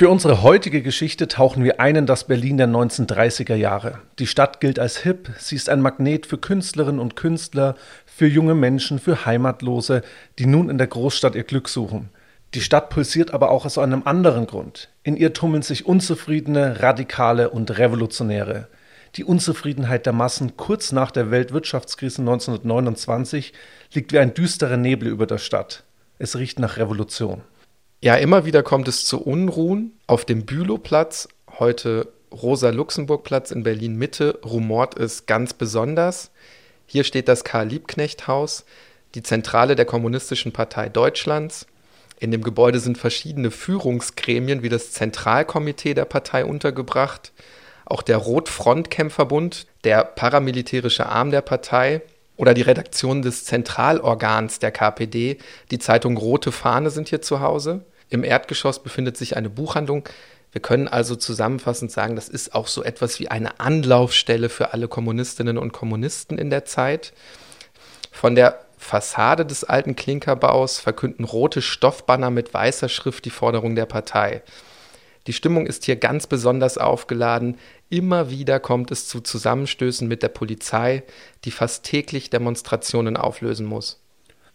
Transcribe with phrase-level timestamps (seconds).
[0.00, 3.98] Für unsere heutige Geschichte tauchen wir ein in das Berlin der 1930er Jahre.
[4.18, 7.74] Die Stadt gilt als hip, sie ist ein Magnet für Künstlerinnen und Künstler,
[8.06, 10.00] für junge Menschen, für Heimatlose,
[10.38, 12.08] die nun in der Großstadt ihr Glück suchen.
[12.54, 14.88] Die Stadt pulsiert aber auch aus einem anderen Grund.
[15.02, 18.68] In ihr tummeln sich Unzufriedene, Radikale und Revolutionäre.
[19.16, 23.52] Die Unzufriedenheit der Massen kurz nach der Weltwirtschaftskrise 1929
[23.92, 25.84] liegt wie ein düsterer Nebel über der Stadt.
[26.18, 27.42] Es riecht nach Revolution.
[28.02, 29.92] Ja, immer wieder kommt es zu Unruhen.
[30.06, 31.28] Auf dem Bülowplatz,
[31.58, 36.30] heute Rosa-Luxemburg-Platz in Berlin-Mitte, rumort es ganz besonders.
[36.86, 38.64] Hier steht das Karl-Liebknecht-Haus,
[39.14, 41.66] die Zentrale der Kommunistischen Partei Deutschlands.
[42.18, 47.32] In dem Gebäude sind verschiedene Führungsgremien wie das Zentralkomitee der Partei untergebracht,
[47.84, 52.00] auch der Rotfrontkämpferbund, der paramilitärische Arm der Partei
[52.40, 55.36] oder die Redaktion des Zentralorgans der KPD,
[55.70, 57.84] die Zeitung Rote Fahne sind hier zu Hause.
[58.08, 60.08] Im Erdgeschoss befindet sich eine Buchhandlung.
[60.50, 64.88] Wir können also zusammenfassend sagen, das ist auch so etwas wie eine Anlaufstelle für alle
[64.88, 67.12] Kommunistinnen und Kommunisten in der Zeit.
[68.10, 73.84] Von der Fassade des alten Klinkerbaus verkünden rote Stoffbanner mit weißer Schrift die Forderung der
[73.84, 74.40] Partei.
[75.26, 77.58] Die Stimmung ist hier ganz besonders aufgeladen.
[77.88, 81.02] Immer wieder kommt es zu Zusammenstößen mit der Polizei,
[81.44, 84.00] die fast täglich Demonstrationen auflösen muss.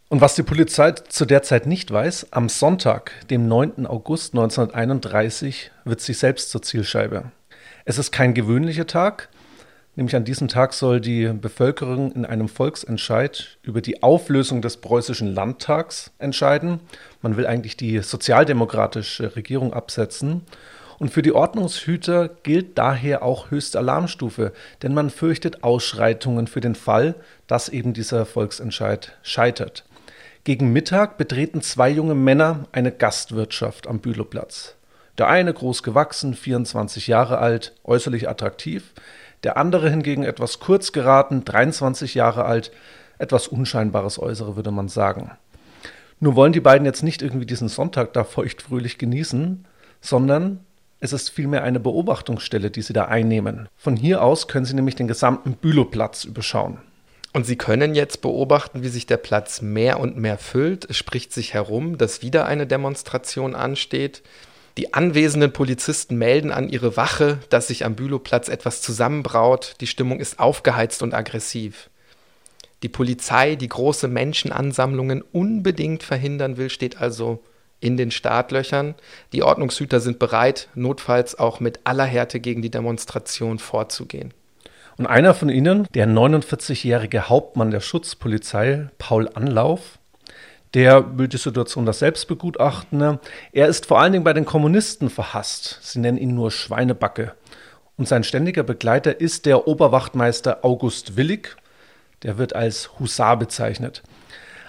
[0.08, 3.88] Und was die Polizei zu der Zeit nicht weiß, am Sonntag, dem 9.
[3.88, 7.32] August 1931, wird sie selbst zur Zielscheibe.
[7.86, 9.30] Es ist kein gewöhnlicher Tag,
[9.96, 15.34] nämlich an diesem Tag soll die Bevölkerung in einem Volksentscheid über die Auflösung des preußischen
[15.34, 16.80] Landtags entscheiden.
[17.22, 20.42] Man will eigentlich die sozialdemokratische Regierung absetzen.
[20.98, 26.76] Und für die Ordnungshüter gilt daher auch höchste Alarmstufe, denn man fürchtet Ausschreitungen für den
[26.76, 27.16] Fall,
[27.48, 29.84] dass eben dieser Volksentscheid scheitert.
[30.46, 34.76] Gegen Mittag betreten zwei junge Männer eine Gastwirtschaft am Bülowplatz.
[35.18, 38.94] Der eine groß gewachsen, 24 Jahre alt, äußerlich attraktiv,
[39.46, 42.72] der andere hingegen etwas kurz geraten, 23 Jahre alt,
[43.18, 45.32] etwas unscheinbares Äußere würde man sagen.
[46.20, 49.66] Nur wollen die beiden jetzt nicht irgendwie diesen Sonntag da feuchtfröhlich genießen,
[50.02, 50.60] sondern
[51.00, 53.70] es ist vielmehr eine Beobachtungsstelle, die sie da einnehmen.
[53.78, 56.80] Von hier aus können sie nämlich den gesamten Bülowplatz überschauen.
[57.34, 60.90] Und Sie können jetzt beobachten, wie sich der Platz mehr und mehr füllt.
[60.90, 64.24] Es spricht sich herum, dass wieder eine Demonstration ansteht.
[64.78, 69.76] Die anwesenden Polizisten melden an ihre Wache, dass sich am Bülowplatz etwas zusammenbraut.
[69.80, 71.90] Die Stimmung ist aufgeheizt und aggressiv.
[72.84, 77.42] Die Polizei, die große Menschenansammlungen unbedingt verhindern will, steht also
[77.80, 78.96] in den Startlöchern.
[79.32, 84.34] Die Ordnungshüter sind bereit, notfalls auch mit aller Härte gegen die Demonstration vorzugehen.
[84.98, 90.00] Und einer von ihnen, der 49-jährige Hauptmann der Schutzpolizei, Paul Anlauf,
[90.76, 93.20] der will die Situation das selbst begutachten.
[93.54, 95.80] Er ist vor allen Dingen bei den Kommunisten verhasst.
[95.82, 97.32] Sie nennen ihn nur Schweinebacke.
[97.98, 101.56] Und sein ständiger Begleiter ist der Oberwachtmeister August Willig.
[102.24, 104.04] Der wird als Husar bezeichnet.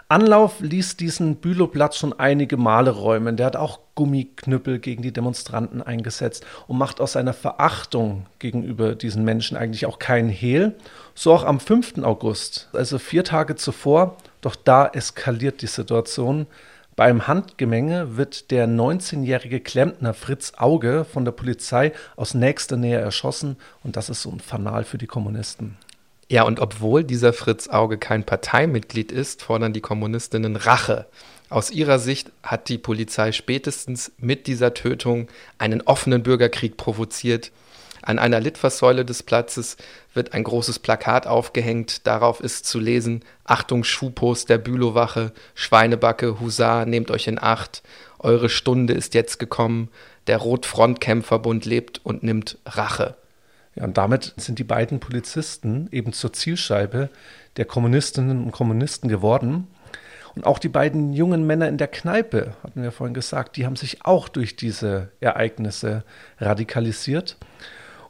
[0.09, 3.37] Anlauf ließ diesen Bülowplatz schon einige Male räumen.
[3.37, 9.25] Der hat auch Gummiknüppel gegen die Demonstranten eingesetzt und macht aus seiner Verachtung gegenüber diesen
[9.25, 10.77] Menschen eigentlich auch keinen Hehl.
[11.17, 12.05] So auch am 5.
[12.05, 16.47] August, also vier Tage zuvor, doch da eskaliert die Situation.
[16.95, 23.57] Beim Handgemenge wird der 19-jährige Klempner Fritz Auge von der Polizei aus nächster Nähe erschossen
[23.83, 25.77] und das ist so ein Fanal für die Kommunisten.
[26.29, 31.07] Ja, und obwohl dieser Fritz Auge kein Parteimitglied ist, fordern die Kommunistinnen Rache.
[31.49, 35.27] Aus ihrer Sicht hat die Polizei spätestens mit dieser Tötung
[35.59, 37.51] einen offenen Bürgerkrieg provoziert.
[38.07, 39.77] An einer Litfaßsäule des Platzes
[40.15, 42.07] wird ein großes Plakat aufgehängt.
[42.07, 47.83] Darauf ist zu lesen: Achtung, Schupos der Bülowwache, Schweinebacke, Husar, nehmt euch in Acht.
[48.21, 49.89] Eure Stunde ist jetzt gekommen.
[50.29, 53.17] Der Rotfrontkämpferbund lebt und nimmt Rache.
[53.75, 57.11] Ja, und damit sind die beiden Polizisten eben zur Zielscheibe
[57.57, 59.67] der Kommunistinnen und Kommunisten geworden.
[60.37, 63.75] Und auch die beiden jungen Männer in der Kneipe, hatten wir vorhin gesagt, die haben
[63.75, 66.05] sich auch durch diese Ereignisse
[66.39, 67.37] radikalisiert.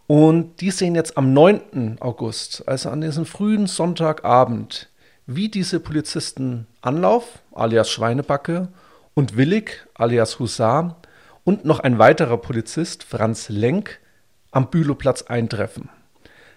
[0.06, 1.96] Und die sehen jetzt am 9.
[2.00, 4.88] August, also an diesem frühen Sonntagabend,
[5.26, 8.68] wie diese Polizisten Anlauf, alias Schweinebacke,
[9.14, 10.96] und Willig, alias Husar,
[11.42, 13.98] und noch ein weiterer Polizist, Franz Lenk,
[14.52, 15.88] am Bülowplatz eintreffen.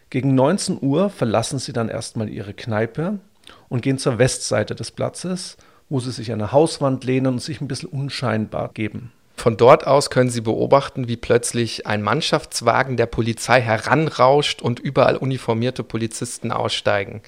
[0.10, 3.20] Gegen 19 Uhr verlassen sie dann erstmal ihre Kneipe
[3.68, 5.58] und gehen zur Westseite des Platzes,
[5.90, 9.12] wo sie sich an eine Hauswand lehnen und sich ein bisschen unscheinbar geben.
[9.40, 15.16] Von dort aus können Sie beobachten, wie plötzlich ein Mannschaftswagen der Polizei heranrauscht und überall
[15.16, 17.22] uniformierte Polizisten aussteigen.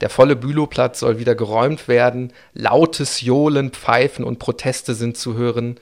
[0.00, 5.78] Der volle Bülowplatz soll wieder geräumt werden, lautes Johlen, Pfeifen und Proteste sind zu hören.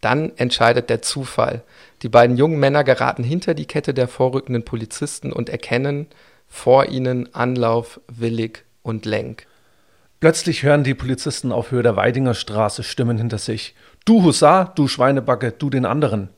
[0.00, 1.64] Dann entscheidet der Zufall.
[2.02, 6.06] Die beiden jungen Männer geraten hinter die Kette der vorrückenden Polizisten und erkennen
[6.46, 9.48] vor ihnen Anlauf, Willig und Lenk.
[10.20, 13.74] Plötzlich hören die Polizisten auf Höhe der Weidinger Straße Stimmen hinter sich.
[14.06, 16.28] Du Husar, du Schweinebacke, du den anderen.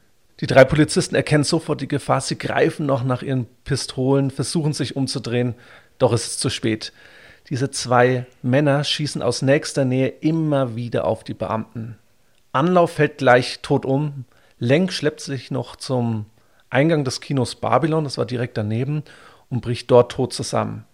[0.40, 4.96] Die drei Polizisten erkennen sofort die Gefahr, sie greifen noch nach ihren Pistolen, versuchen sich
[4.96, 5.54] umzudrehen,
[5.98, 6.94] doch es ist zu spät.
[7.50, 11.98] Diese zwei Männer schießen aus nächster Nähe immer wieder auf die Beamten.
[12.52, 14.24] Anlauf fällt gleich tot um.
[14.58, 16.24] Lenk schleppt sich noch zum
[16.70, 19.02] Eingang des Kinos Babylon, das war direkt daneben,
[19.50, 20.86] und bricht dort tot zusammen.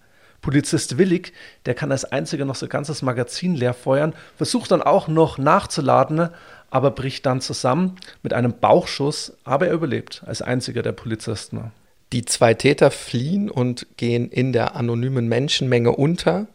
[0.44, 1.32] Polizist Willig,
[1.64, 6.28] der kann als einziger noch so ganzes Magazin leer feuern, versucht dann auch noch nachzuladen,
[6.74, 11.70] aber bricht dann zusammen mit einem Bauchschuss, aber er überlebt als einziger der Polizisten.
[12.12, 16.48] Die zwei Täter fliehen und gehen in der anonymen Menschenmenge unter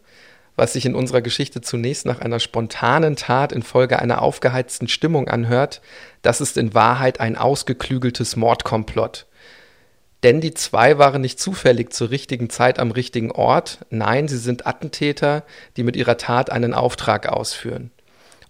[0.59, 5.79] was sich in unserer Geschichte zunächst nach einer spontanen Tat infolge einer aufgeheizten Stimmung anhört,
[6.21, 9.25] das ist in Wahrheit ein ausgeklügeltes Mordkomplott.
[10.23, 14.67] Denn die zwei waren nicht zufällig zur richtigen Zeit am richtigen Ort, nein, sie sind
[14.67, 15.45] Attentäter,
[15.77, 17.91] die mit ihrer Tat einen Auftrag ausführen.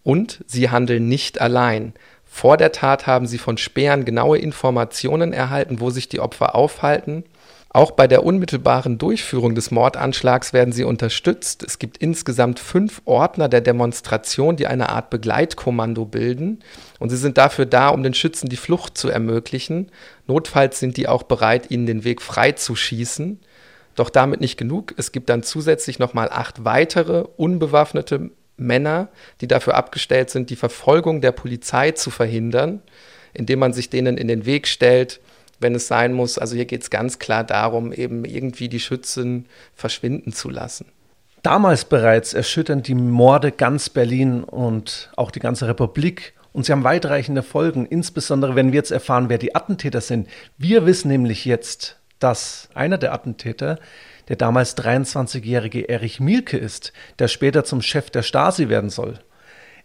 [0.04, 1.94] Und sie handeln nicht allein.
[2.26, 7.24] Vor der Tat haben sie von Spähern genaue Informationen erhalten, wo sich die Opfer aufhalten
[7.72, 11.64] auch bei der unmittelbaren Durchführung des Mordanschlags werden sie unterstützt.
[11.64, 16.64] Es gibt insgesamt fünf Ordner der Demonstration, die eine Art Begleitkommando bilden.
[16.98, 19.92] Und sie sind dafür da, um den Schützen die Flucht zu ermöglichen.
[20.26, 23.40] Notfalls sind die auch bereit, ihnen den Weg frei zu schießen.
[23.94, 24.96] Doch damit nicht genug.
[24.98, 29.10] Es gibt dann zusätzlich nochmal acht weitere unbewaffnete Männer,
[29.42, 32.82] die dafür abgestellt sind, die Verfolgung der Polizei zu verhindern,
[33.34, 35.20] indem man sich denen in den Weg stellt,
[35.60, 36.38] wenn es sein muss.
[36.38, 39.46] Also hier geht es ganz klar darum, eben irgendwie die Schützen
[39.76, 40.86] verschwinden zu lassen.
[41.44, 46.34] Damals bereits erschüttern die Morde ganz Berlin und auch die ganze Republik.
[46.52, 50.28] Und sie haben weitreichende Folgen, insbesondere wenn wir jetzt erfahren, wer die Attentäter sind.
[50.58, 53.80] Wir wissen nämlich jetzt, dass einer der Attentäter
[54.30, 59.20] der damals 23-jährige Erich Mielke ist, der später zum Chef der Stasi werden soll.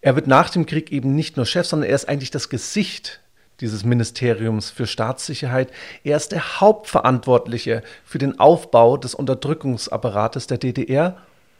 [0.02, 3.20] Er wird nach dem Krieg eben nicht nur Chef, sondern er ist eigentlich das Gesicht
[3.60, 5.70] dieses Ministeriums für Staatssicherheit.
[6.02, 11.16] Er ist der Hauptverantwortliche für den Aufbau des Unterdrückungsapparates der DDR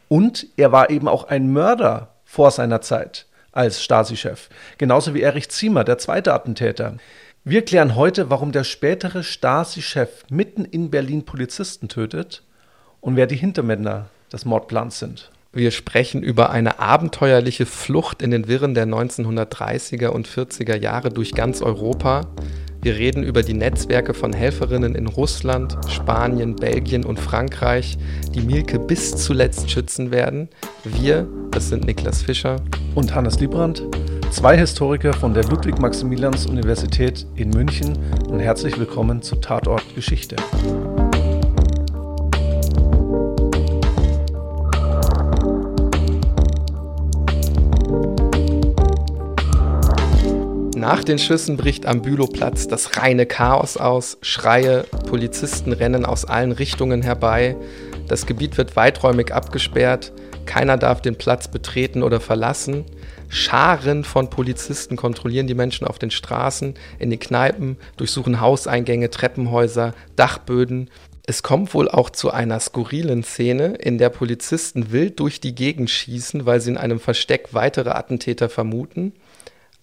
[0.08, 5.48] und er war eben auch ein Mörder vor seiner Zeit als Stasi-Chef, genauso wie Erich
[5.48, 6.96] Ziemer, der zweite Attentäter.
[7.46, 12.42] Wir klären heute, warum der spätere Stasi-Chef mitten in Berlin Polizisten tötet
[13.02, 15.30] und wer die Hintermänner des Mordplans sind.
[15.52, 21.34] Wir sprechen über eine abenteuerliche Flucht in den Wirren der 1930er und 40er Jahre durch
[21.34, 22.22] ganz Europa.
[22.80, 27.98] Wir reden über die Netzwerke von Helferinnen in Russland, Spanien, Belgien und Frankreich,
[28.34, 30.48] die Mielke bis zuletzt schützen werden.
[30.82, 32.56] Wir, das sind Niklas Fischer
[32.94, 33.82] und Hannes Liebrandt,
[34.34, 37.96] zwei Historiker von der Ludwig-Maximilians-Universität in München
[38.28, 40.34] und herzlich willkommen zu Tatort Geschichte.
[50.76, 54.18] Nach den Schüssen bricht am Bülowplatz das reine Chaos aus.
[54.20, 57.56] Schreie, Polizisten rennen aus allen Richtungen herbei.
[58.06, 60.12] Das Gebiet wird weiträumig abgesperrt.
[60.44, 62.84] Keiner darf den Platz betreten oder verlassen.
[63.30, 69.94] Scharen von Polizisten kontrollieren die Menschen auf den Straßen, in den Kneipen, durchsuchen Hauseingänge, Treppenhäuser,
[70.16, 70.90] Dachböden.
[71.26, 75.88] Es kommt wohl auch zu einer skurrilen Szene, in der Polizisten wild durch die Gegend
[75.88, 79.14] schießen, weil sie in einem Versteck weitere Attentäter vermuten.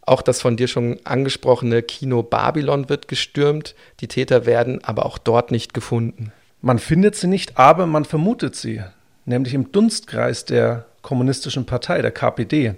[0.04, 3.76] Auch das von dir schon angesprochene Kino Babylon wird gestürmt.
[4.00, 6.32] Die Täter werden aber auch dort nicht gefunden.
[6.62, 8.82] Man findet sie nicht, aber man vermutet sie,
[9.26, 12.76] nämlich im Dunstkreis der Kommunistischen Partei, der KPD.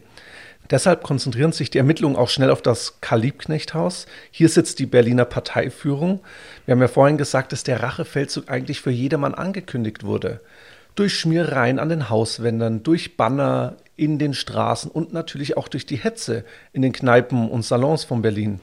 [0.71, 4.05] Deshalb konzentrieren sich die Ermittlungen auch schnell auf das Karl-Liebknecht-Haus.
[4.31, 6.21] Hier sitzt die Berliner Parteiführung.
[6.65, 10.39] Wir haben ja vorhin gesagt, dass der Rachefeldzug eigentlich für jedermann angekündigt wurde.
[10.95, 15.97] Durch Schmierereien an den Hauswändern, durch Banner in den Straßen und natürlich auch durch die
[15.97, 18.61] Hetze in den Kneipen und Salons von Berlin.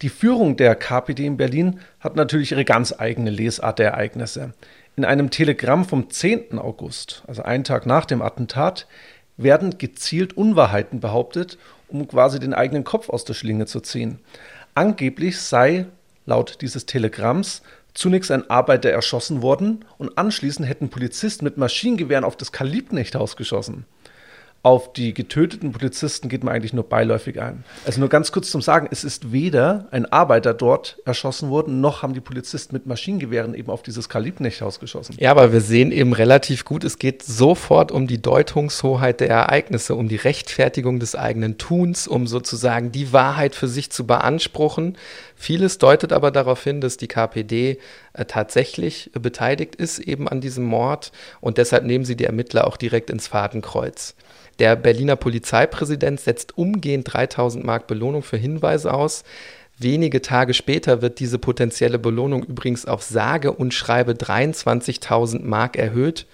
[0.00, 4.52] Die Führung der KPD in Berlin hat natürlich ihre ganz eigene Lesart der Ereignisse.
[4.96, 6.56] In einem Telegramm vom 10.
[6.56, 8.86] August, also einen Tag nach dem Attentat,
[9.36, 14.20] werden gezielt Unwahrheiten behauptet, um quasi den eigenen Kopf aus der Schlinge zu ziehen.
[14.74, 15.86] Angeblich sei
[16.26, 17.62] laut dieses Telegramms
[17.92, 23.84] zunächst ein Arbeiter erschossen worden und anschließend hätten Polizisten mit Maschinengewehren auf das Karl-Liebknecht-Haus geschossen.
[24.64, 27.64] Auf die getöteten Polizisten geht man eigentlich nur beiläufig ein.
[27.86, 32.02] Also nur ganz kurz zum Sagen, es ist weder ein Arbeiter dort erschossen worden, noch
[32.02, 35.14] haben die Polizisten mit Maschinengewehren eben auf dieses Kalibnechthaus geschossen.
[35.18, 39.94] Ja, aber wir sehen eben relativ gut, es geht sofort um die Deutungshoheit der Ereignisse,
[39.94, 44.98] um die Rechtfertigung des eigenen Tuns, um sozusagen die Wahrheit für sich zu beanspruchen.
[45.40, 47.78] Vieles deutet aber darauf hin, dass die KPD
[48.12, 52.76] äh, tatsächlich beteiligt ist eben an diesem Mord und deshalb nehmen sie die Ermittler auch
[52.76, 54.16] direkt ins Fadenkreuz.
[54.58, 59.22] Der Berliner Polizeipräsident setzt umgehend 3000 Mark Belohnung für Hinweise aus.
[59.78, 66.26] Wenige Tage später wird diese potenzielle Belohnung übrigens auf sage und schreibe 23.000 Mark erhöht.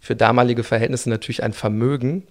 [0.00, 2.24] Für damalige Verhältnisse natürlich ein Vermögen.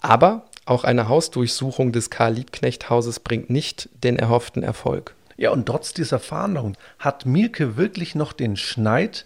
[0.00, 5.14] Aber auch eine Hausdurchsuchung des Karl-Liebknecht-Hauses bringt nicht den erhofften Erfolg.
[5.40, 9.24] Ja, und trotz dieser Fahndung hat Mielke wirklich noch den Schneid,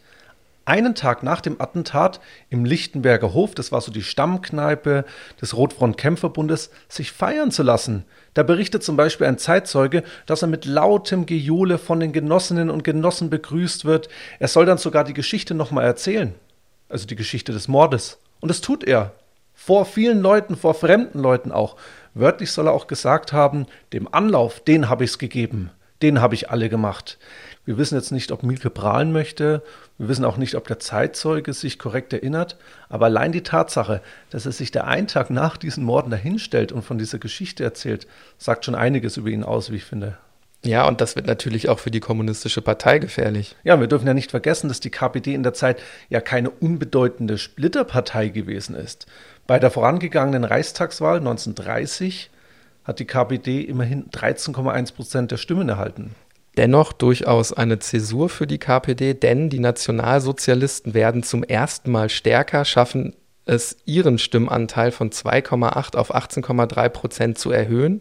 [0.65, 5.07] einen Tag nach dem Attentat im Lichtenberger Hof, das war so die Stammkneipe
[5.43, 8.05] des Rotfront-Kämpferbundes, sich feiern zu lassen.
[8.33, 12.85] Da berichtet zum Beispiel ein Zeitzeuge, dass er mit lautem Gejohle von den Genossinnen und
[12.85, 14.09] Genossen begrüßt wird.
[14.39, 16.33] Er soll dann sogar die Geschichte nochmal erzählen.
[16.89, 18.19] Also die Geschichte des Mordes.
[18.39, 19.15] Und das tut er.
[19.53, 21.75] Vor vielen Leuten, vor fremden Leuten auch.
[22.15, 25.73] Wörtlich soll er auch gesagt haben, dem Anlauf, den habe ich's gegeben.
[26.03, 27.19] Den habe ich alle gemacht.
[27.65, 29.63] Wir wissen jetzt nicht, ob Mielke prahlen möchte.
[29.97, 32.59] Wir wissen auch nicht, ob der Zeitzeuge sich korrekt erinnert.
[32.89, 36.83] Aber allein die Tatsache, dass er sich der einen Tag nach diesen Morden dahinstellt und
[36.83, 40.19] von dieser Geschichte erzählt, sagt schon einiges über ihn aus, wie ich finde.
[40.65, 43.55] Ja, und das wird natürlich auch für die kommunistische Partei gefährlich.
[43.65, 47.37] Ja, wir dürfen ja nicht vergessen, dass die KPD in der Zeit ja keine unbedeutende
[47.37, 49.07] Splitterpartei gewesen ist.
[49.47, 52.31] Bei der vorangegangenen Reichstagswahl 1930
[52.85, 56.15] hat die KPD immerhin 13,1 Prozent der Stimmen erhalten
[56.57, 62.65] dennoch durchaus eine Zäsur für die KPD, denn die Nationalsozialisten werden zum ersten Mal stärker,
[62.65, 63.15] schaffen
[63.47, 68.01] es, ihren Stimmanteil von 2,8 auf 18,3 Prozent zu erhöhen.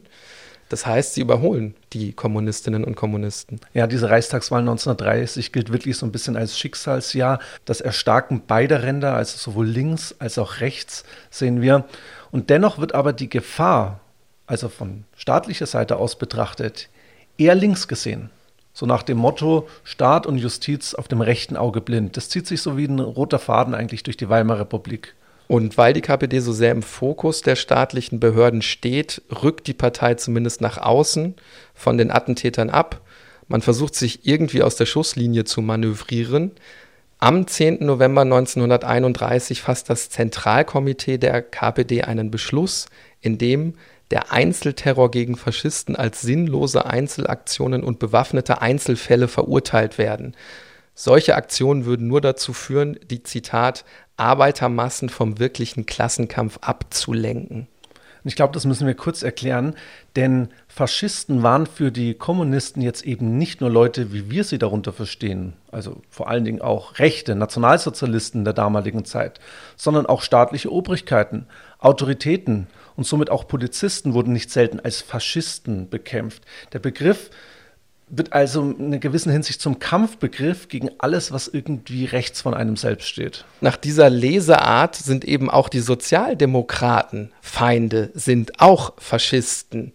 [0.70, 3.60] Das heißt, sie überholen die Kommunistinnen und Kommunisten.
[3.74, 7.40] Ja, diese Reichstagswahl 1930 gilt wirklich so ein bisschen als Schicksalsjahr.
[7.66, 11.86] Das Erstarken beider Ränder, also sowohl links als auch rechts, sehen wir.
[12.32, 14.00] Und dennoch wird aber die Gefahr,
[14.46, 16.90] also von staatlicher Seite aus betrachtet,
[17.38, 18.30] eher links gesehen.
[18.74, 22.18] So nach dem Motto Staat und Justiz auf dem rechten Auge blind.
[22.18, 25.16] Das zieht sich so wie ein roter Faden eigentlich durch die Weimarer Republik.
[25.48, 30.16] Und weil die KPD so sehr im Fokus der staatlichen Behörden steht, rückt die Partei
[30.16, 31.36] zumindest nach außen
[31.76, 33.02] von den Attentätern ab.
[33.48, 36.52] Man versucht sich irgendwie aus der Schusslinie zu manövrieren.
[37.20, 37.86] Am 10.
[37.86, 42.88] November 1931 fasst das Zentralkomitee der KPD einen Beschluss,
[43.22, 43.76] in dem
[44.13, 50.36] der Einzelterror gegen Faschisten als sinnlose Einzelaktionen und bewaffnete Einzelfälle verurteilt werden.
[50.93, 57.67] Solche Aktionen würden nur dazu führen, die Zitat Arbeitermassen vom wirklichen Klassenkampf abzulenken.
[58.24, 59.74] ich glaube, das müssen wir kurz erklären,
[60.15, 64.93] denn Faschisten waren für die Kommunisten jetzt eben nicht nur Leute, wie wir sie darunter
[64.93, 69.39] verstehen, also vor allen Dingen auch rechte Nationalsozialisten der damaligen Zeit,
[69.75, 71.48] sondern auch staatliche Obrigkeiten,
[71.79, 76.44] Autoritäten und somit auch Polizisten wurden nicht selten als Faschisten bekämpft.
[76.74, 77.30] Der Begriff
[78.16, 82.78] wird also in einer gewissen Hinsicht zum Kampfbegriff gegen alles, was irgendwie rechts von einem
[82.78, 83.46] selbst steht.
[83.62, 89.94] Nach dieser Leseart sind eben auch die Sozialdemokraten Feinde, sind auch Faschisten.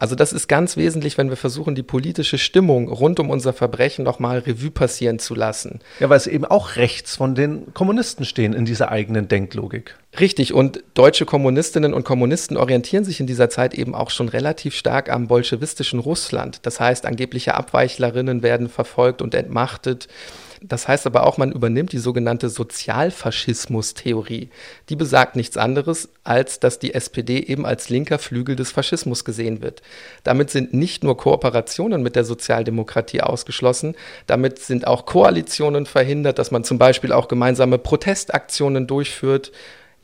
[0.00, 4.04] Also das ist ganz wesentlich, wenn wir versuchen, die politische Stimmung rund um unser Verbrechen
[4.04, 5.80] nochmal Revue passieren zu lassen.
[5.98, 9.96] Ja, weil sie eben auch rechts von den Kommunisten stehen in dieser eigenen Denklogik.
[10.20, 14.74] Richtig, und deutsche Kommunistinnen und Kommunisten orientieren sich in dieser Zeit eben auch schon relativ
[14.76, 16.60] stark am bolschewistischen Russland.
[16.62, 20.06] Das heißt, angebliche Abweichlerinnen werden verfolgt und entmachtet.
[20.62, 24.50] Das heißt aber auch, man übernimmt die sogenannte Sozialfaschismus-Theorie.
[24.88, 29.62] Die besagt nichts anderes, als dass die SPD eben als linker Flügel des Faschismus gesehen
[29.62, 29.82] wird.
[30.24, 33.94] Damit sind nicht nur Kooperationen mit der Sozialdemokratie ausgeschlossen,
[34.26, 39.52] damit sind auch Koalitionen verhindert, dass man zum Beispiel auch gemeinsame Protestaktionen durchführt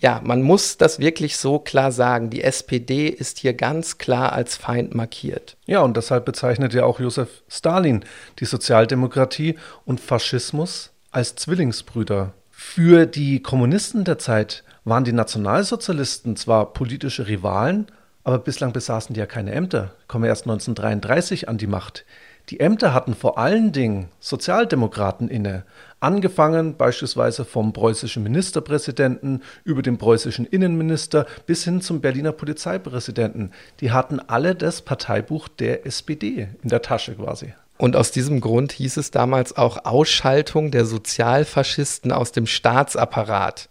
[0.05, 2.29] ja, man muss das wirklich so klar sagen.
[2.29, 5.57] Die SPD ist hier ganz klar als Feind markiert.
[5.65, 8.05] Ja, und deshalb bezeichnet ja auch Josef Stalin
[8.39, 9.57] die Sozialdemokratie
[9.87, 12.35] und Faschismus als Zwillingsbrüder.
[12.51, 17.87] Für die Kommunisten der Zeit waren die Nationalsozialisten zwar politische Rivalen,
[18.25, 22.05] aber bislang besaßen die ja keine Ämter, kommen erst 1933 an die Macht.
[22.51, 25.65] Die Ämter hatten vor allen Dingen Sozialdemokraten inne,
[26.01, 33.53] angefangen beispielsweise vom preußischen Ministerpräsidenten über den preußischen Innenminister bis hin zum Berliner Polizeipräsidenten.
[33.81, 37.55] Die hatten alle das Parteibuch der SPD in der Tasche quasi.
[37.79, 43.71] Und aus diesem Grund hieß es damals auch Ausschaltung der Sozialfaschisten aus dem Staatsapparat.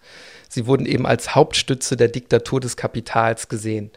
[0.49, 3.91] Sie wurden eben als Hauptstütze der Diktatur des Kapitals gesehen.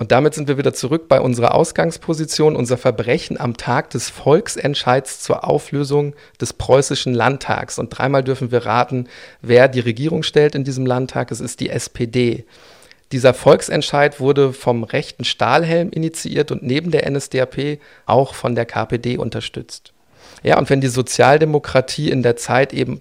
[0.00, 5.20] Und damit sind wir wieder zurück bei unserer Ausgangsposition, unser Verbrechen am Tag des Volksentscheids
[5.20, 7.78] zur Auflösung des preußischen Landtags.
[7.78, 9.08] Und dreimal dürfen wir raten,
[9.42, 11.30] wer die Regierung stellt in diesem Landtag.
[11.30, 12.46] Es ist die SPD.
[13.12, 19.18] Dieser Volksentscheid wurde vom rechten Stahlhelm initiiert und neben der NSDAP auch von der KPD
[19.18, 19.92] unterstützt.
[20.42, 23.00] Ja, und wenn die Sozialdemokratie in der Zeit eben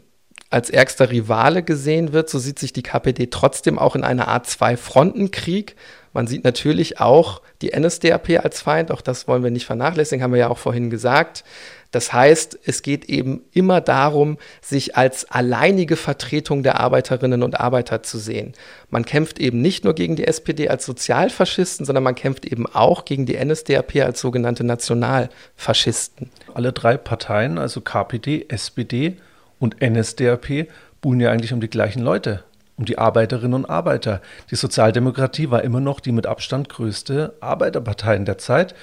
[0.50, 4.48] als ärgster Rivale gesehen wird, so sieht sich die KPD trotzdem auch in einer Art
[4.48, 5.76] Zwei-Fronten-Krieg
[6.14, 10.34] man sieht natürlich auch die NSDAP als Feind, auch das wollen wir nicht vernachlässigen, haben
[10.34, 11.44] wir ja auch vorhin gesagt.
[11.92, 18.04] Das heißt, es geht eben immer darum, sich als alleinige Vertretung der Arbeiterinnen und Arbeiter
[18.04, 18.54] zu sehen.
[18.92, 23.06] Man kämpft eben nicht nur gegen die SPD als Sozialfaschisten, sondern man kämpft eben auch
[23.06, 26.30] gegen die NSDAP als sogenannte Nationalfaschisten.
[26.54, 29.18] Alle drei Parteien, also KPD, SPD
[29.60, 30.68] und NSDAP,
[31.02, 32.44] buhlen ja eigentlich um die gleichen Leute
[32.80, 34.22] um die Arbeiterinnen und Arbeiter.
[34.50, 38.74] Die Sozialdemokratie war immer noch die mit Abstand größte Arbeiterpartei in der Zeit.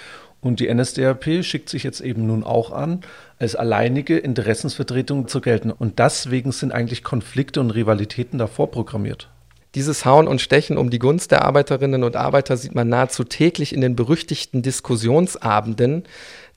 [0.43, 3.01] Und die NSDAP schickt sich jetzt eben nun auch an,
[3.39, 5.71] als alleinige Interessensvertretung zu gelten.
[5.73, 9.31] Und deswegen sind eigentlich Konflikte und Rivalitäten davor programmiert.
[9.75, 13.75] Dieses Hauen und Stechen um die Gunst der Arbeiterinnen und Arbeiter sieht man nahezu täglich
[13.75, 16.05] in den berüchtigten Diskussionsabenden,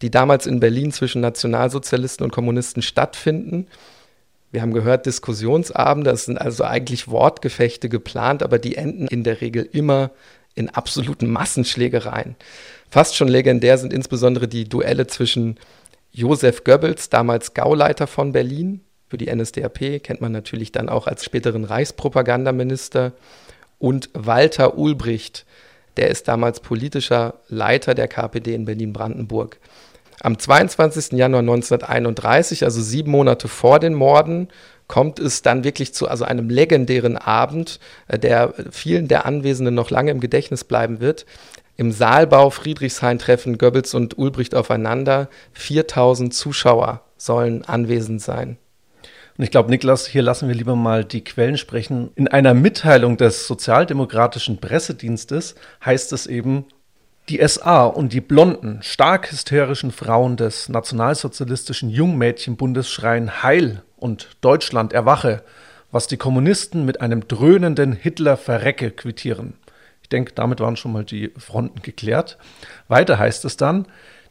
[0.02, 3.68] die damals in Berlin zwischen Nationalsozialisten und Kommunisten stattfinden.
[4.52, 9.42] Wir haben gehört, Diskussionsabende, das sind also eigentlich Wortgefechte geplant, aber die enden in der
[9.42, 10.12] Regel immer
[10.56, 12.36] in absoluten Massenschlägereien.
[12.90, 15.60] Fast schon legendär sind insbesondere die Duelle zwischen
[16.12, 21.24] Josef Goebbels, damals Gauleiter von Berlin, für die NSDAP, kennt man natürlich dann auch als
[21.24, 23.14] späteren Reichspropagandaminister,
[23.80, 25.46] und Walter Ulbricht,
[25.96, 29.60] der ist damals politischer Leiter der KPD in Berlin-Brandenburg.
[30.22, 31.14] Am 22.
[31.14, 34.50] Januar 1931, also sieben Monate vor den Morden,
[34.88, 39.92] kommt es dann wirklich zu also einem legendären Abend, äh, der vielen der Anwesenden noch
[39.92, 41.26] lange im Gedächtnis bleiben wird.
[41.78, 45.30] Im Saalbau Friedrichshain treffen Goebbels und Ulbricht aufeinander.
[45.54, 48.58] 4000 Zuschauer sollen anwesend sein.
[49.38, 52.12] Und ich glaube, Niklas, hier lassen wir lieber mal die Quellen sprechen.
[52.16, 56.66] In einer Mitteilung des sozialdemokratischen Pressedienstes heißt es eben,
[57.30, 64.94] die SA und die blonden, stark hysterischen Frauen des nationalsozialistischen Jungmädchenbundes schreien Heil und Deutschland
[64.94, 65.44] erwache,
[65.92, 69.54] was die Kommunisten mit einem dröhnenden Hitler verrecke quittieren.
[70.02, 72.38] Ich denke, damit waren schon mal die Fronten geklärt.
[72.88, 73.86] Weiter heißt es dann,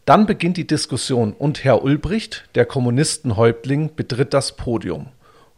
[0.05, 5.09] dann beginnt die Diskussion und Herr Ulbricht, der Kommunistenhäuptling, betritt das Podium.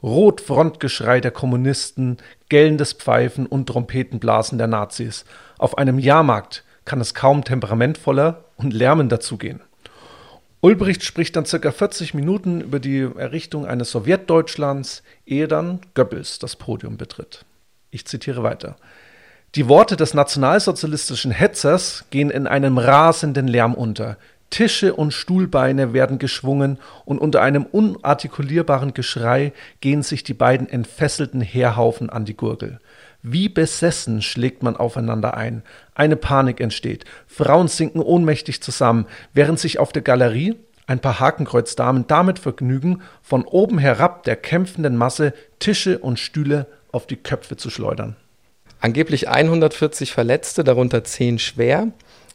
[0.03, 5.25] Rotfrontgeschrei der Kommunisten, gellendes Pfeifen und Trompetenblasen der Nazis.
[5.59, 9.61] Auf einem Jahrmarkt kann es kaum temperamentvoller und lärmender zugehen.
[10.63, 16.57] Ulbricht spricht dann circa 40 Minuten über die Errichtung eines Sowjetdeutschlands, ehe dann Goebbels das
[16.57, 17.47] Podium betritt.
[17.91, 18.77] Ich zitiere weiter.
[19.55, 24.17] Die Worte des nationalsozialistischen Hetzers gehen in einem rasenden Lärm unter.
[24.51, 31.41] Tische und Stuhlbeine werden geschwungen und unter einem unartikulierbaren Geschrei gehen sich die beiden entfesselten
[31.41, 32.81] Heerhaufen an die Gurgel.
[33.23, 35.63] Wie besessen schlägt man aufeinander ein.
[35.95, 37.05] Eine Panik entsteht.
[37.27, 40.57] Frauen sinken ohnmächtig zusammen, während sich auf der Galerie
[40.87, 47.07] ein paar Hakenkreuzdamen damit vergnügen, von oben herab der kämpfenden Masse Tische und Stühle auf
[47.07, 48.17] die Köpfe zu schleudern.
[48.81, 51.89] Angeblich 140 Verletzte, darunter 10 schwer.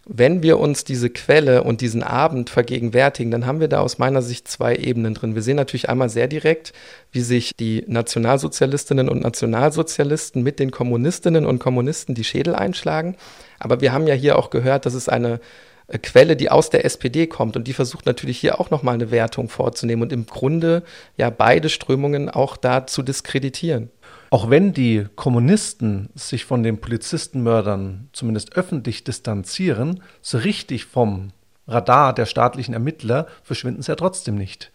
[0.07, 4.21] Wenn wir uns diese Quelle und diesen Abend vergegenwärtigen, dann haben wir da aus meiner
[4.21, 5.33] Sicht zwei Ebenen drin.
[5.33, 6.73] Wir sehen natürlich einmal sehr direkt,
[7.11, 13.15] wie sich die Nationalsozialistinnen und Nationalsozialisten mit den Kommunistinnen und Kommunisten die Schädel einschlagen.
[13.57, 15.39] Aber wir haben ja hier auch gehört, dass es eine
[15.87, 19.09] äh, Quelle, die aus der SPD kommt und die versucht natürlich hier auch nochmal eine
[19.09, 20.83] Wertung vorzunehmen und im Grunde
[21.17, 23.89] ja beide Strömungen auch da zu diskreditieren.
[24.35, 31.31] Auch wenn die Kommunisten sich von den Polizistenmördern zumindest öffentlich distanzieren, so richtig vom
[31.69, 34.73] Radar der staatlichen Ermittler verschwinden sie ja trotzdem nicht.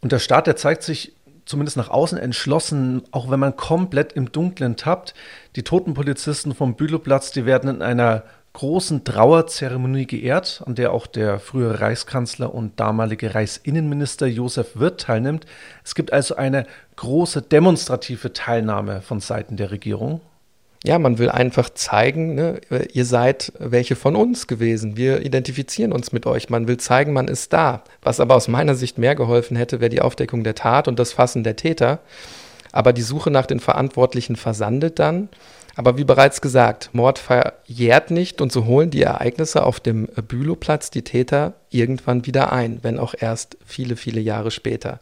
[0.00, 1.12] Und der Staat, der zeigt sich
[1.44, 5.14] zumindest nach außen entschlossen, auch wenn man komplett im Dunkeln tappt.
[5.56, 11.06] Die toten Polizisten vom Bülowplatz, die werden in einer großen Trauerzeremonie geehrt, an der auch
[11.06, 15.46] der frühere Reichskanzler und damalige Reichsinnenminister Josef Wirth teilnimmt.
[15.84, 20.20] Es gibt also eine große demonstrative Teilnahme von Seiten der Regierung.
[20.82, 22.60] Ja, man will einfach zeigen, ne,
[22.92, 24.96] ihr seid welche von uns gewesen.
[24.96, 26.48] Wir identifizieren uns mit euch.
[26.48, 27.84] Man will zeigen, man ist da.
[28.00, 31.12] Was aber aus meiner Sicht mehr geholfen hätte, wäre die Aufdeckung der Tat und das
[31.12, 32.00] Fassen der Täter.
[32.72, 35.28] Aber die Suche nach den Verantwortlichen versandet dann.
[35.76, 40.90] Aber wie bereits gesagt, Mord verjährt nicht und so holen die Ereignisse auf dem Bülowplatz
[40.90, 45.00] die Täter irgendwann wieder ein, wenn auch erst viele, viele Jahre später.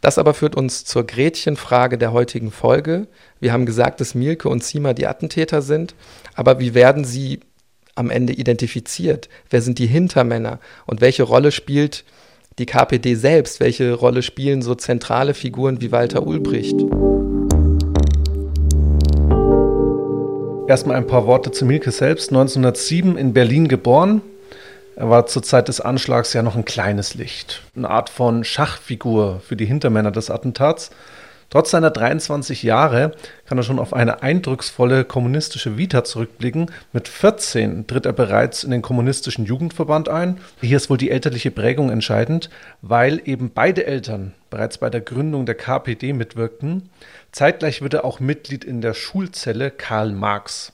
[0.00, 3.08] Das aber führt uns zur Gretchenfrage der heutigen Folge.
[3.40, 5.94] Wir haben gesagt, dass Mielke und Zima die Attentäter sind,
[6.34, 7.40] aber wie werden sie
[7.94, 9.28] am Ende identifiziert?
[9.50, 10.60] Wer sind die Hintermänner?
[10.86, 12.04] Und welche Rolle spielt
[12.58, 13.58] die KPD selbst?
[13.58, 16.76] Welche Rolle spielen so zentrale Figuren wie Walter Ulbricht?
[20.68, 22.30] Erstmal ein paar Worte zu Mielke selbst.
[22.30, 24.20] 1907 in Berlin geboren.
[24.96, 27.62] Er war zur Zeit des Anschlags ja noch ein kleines Licht.
[27.76, 30.90] Eine Art von Schachfigur für die Hintermänner des Attentats.
[31.50, 33.12] Trotz seiner 23 Jahre
[33.46, 36.72] kann er schon auf eine eindrucksvolle kommunistische Vita zurückblicken.
[36.92, 40.38] Mit 14 tritt er bereits in den kommunistischen Jugendverband ein.
[40.60, 42.50] Hier ist wohl die elterliche Prägung entscheidend,
[42.82, 46.90] weil eben beide Eltern bereits bei der Gründung der KPD mitwirkten.
[47.36, 50.72] Zeitgleich wird er auch Mitglied in der Schulzelle Karl Marx.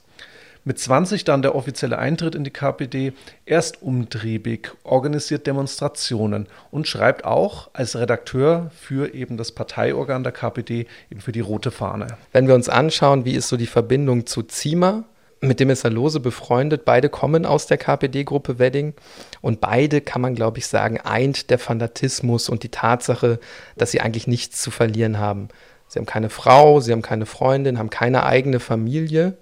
[0.63, 3.11] Mit 20 dann der offizielle Eintritt in die KPD,
[3.45, 10.87] erst umtriebig, organisiert Demonstrationen und schreibt auch als Redakteur für eben das Parteiorgan der KPD,
[11.11, 12.07] eben für die Rote Fahne.
[12.31, 15.03] Wenn wir uns anschauen, wie ist so die Verbindung zu Zima,
[15.41, 16.85] mit dem ist er lose befreundet.
[16.85, 18.93] Beide kommen aus der KPD-Gruppe Wedding
[19.41, 23.41] und beide, kann man glaube ich sagen, eint der Fanatismus und die Tatsache,
[23.75, 25.49] dass sie eigentlich nichts zu verlieren haben.
[25.93, 29.37] Sie haben keine Frau, sie haben keine Freundin, haben keine eigene Familie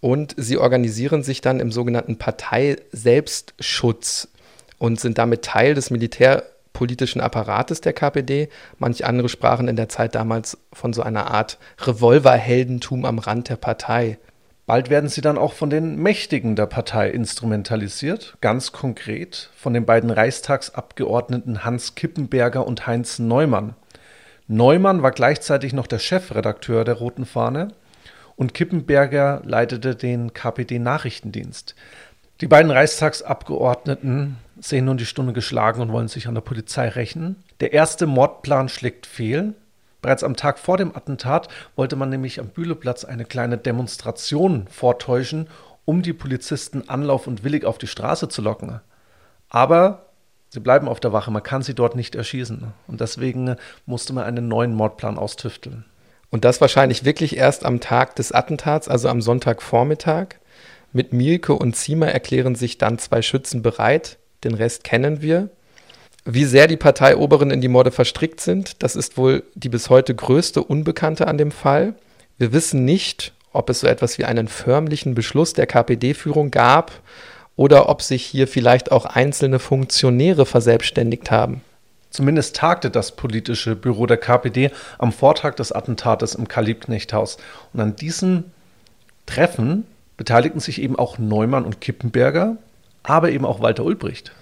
[0.00, 4.28] und sie organisieren sich dann im sogenannten Partei-Selbstschutz
[4.76, 8.50] und sind damit Teil des militärpolitischen Apparates der KPD.
[8.78, 13.56] Manche andere sprachen in der Zeit damals von so einer Art Revolverheldentum am Rand der
[13.56, 14.18] Partei.
[14.66, 19.86] Bald werden sie dann auch von den Mächtigen der Partei instrumentalisiert, ganz konkret von den
[19.86, 23.76] beiden Reichstagsabgeordneten Hans Kippenberger und Heinz Neumann.
[24.46, 27.68] Neumann war gleichzeitig noch der Chefredakteur der Roten Fahne
[28.36, 31.74] und Kippenberger leitete den KPD-Nachrichtendienst.
[32.40, 37.36] Die beiden Reichstagsabgeordneten sehen nun die Stunde geschlagen und wollen sich an der Polizei rächen.
[37.60, 39.54] Der erste Mordplan schlägt fehl.
[40.02, 45.48] Bereits am Tag vor dem Attentat wollte man nämlich am Bühleplatz eine kleine Demonstration vortäuschen,
[45.86, 48.80] um die Polizisten Anlauf und willig auf die Straße zu locken.
[49.48, 50.03] Aber
[50.54, 52.72] sie bleiben auf der Wache, man kann sie dort nicht erschießen.
[52.86, 55.84] Und deswegen musste man einen neuen Mordplan austüfteln.
[56.30, 60.36] Und das wahrscheinlich wirklich erst am Tag des Attentats, also am Sonntagvormittag.
[60.92, 64.16] Mit Mielke und Ziemer erklären sich dann zwei Schützen bereit.
[64.44, 65.50] Den Rest kennen wir.
[66.24, 70.14] Wie sehr die Parteioberen in die Morde verstrickt sind, das ist wohl die bis heute
[70.14, 71.94] größte Unbekannte an dem Fall.
[72.38, 76.92] Wir wissen nicht, ob es so etwas wie einen förmlichen Beschluss der KPD-Führung gab
[77.56, 81.62] oder ob sich hier vielleicht auch einzelne Funktionäre verselbstständigt haben.
[82.10, 87.38] Zumindest tagte das politische Büro der KPD am Vortag des Attentates im Karl-Liebknecht-Haus.
[87.72, 88.44] Und an diesem
[89.26, 89.84] Treffen
[90.16, 92.56] beteiligten sich eben auch Neumann und Kippenberger,
[93.02, 94.32] aber eben auch Walter Ulbricht.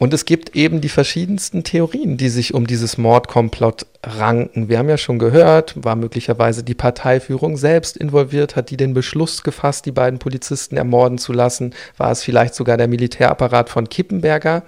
[0.00, 4.70] Und es gibt eben die verschiedensten Theorien, die sich um dieses Mordkomplott ranken.
[4.70, 9.42] Wir haben ja schon gehört, war möglicherweise die Parteiführung selbst involviert, hat die den Beschluss
[9.42, 11.74] gefasst, die beiden Polizisten ermorden zu lassen?
[11.98, 14.62] War es vielleicht sogar der Militärapparat von Kippenberger?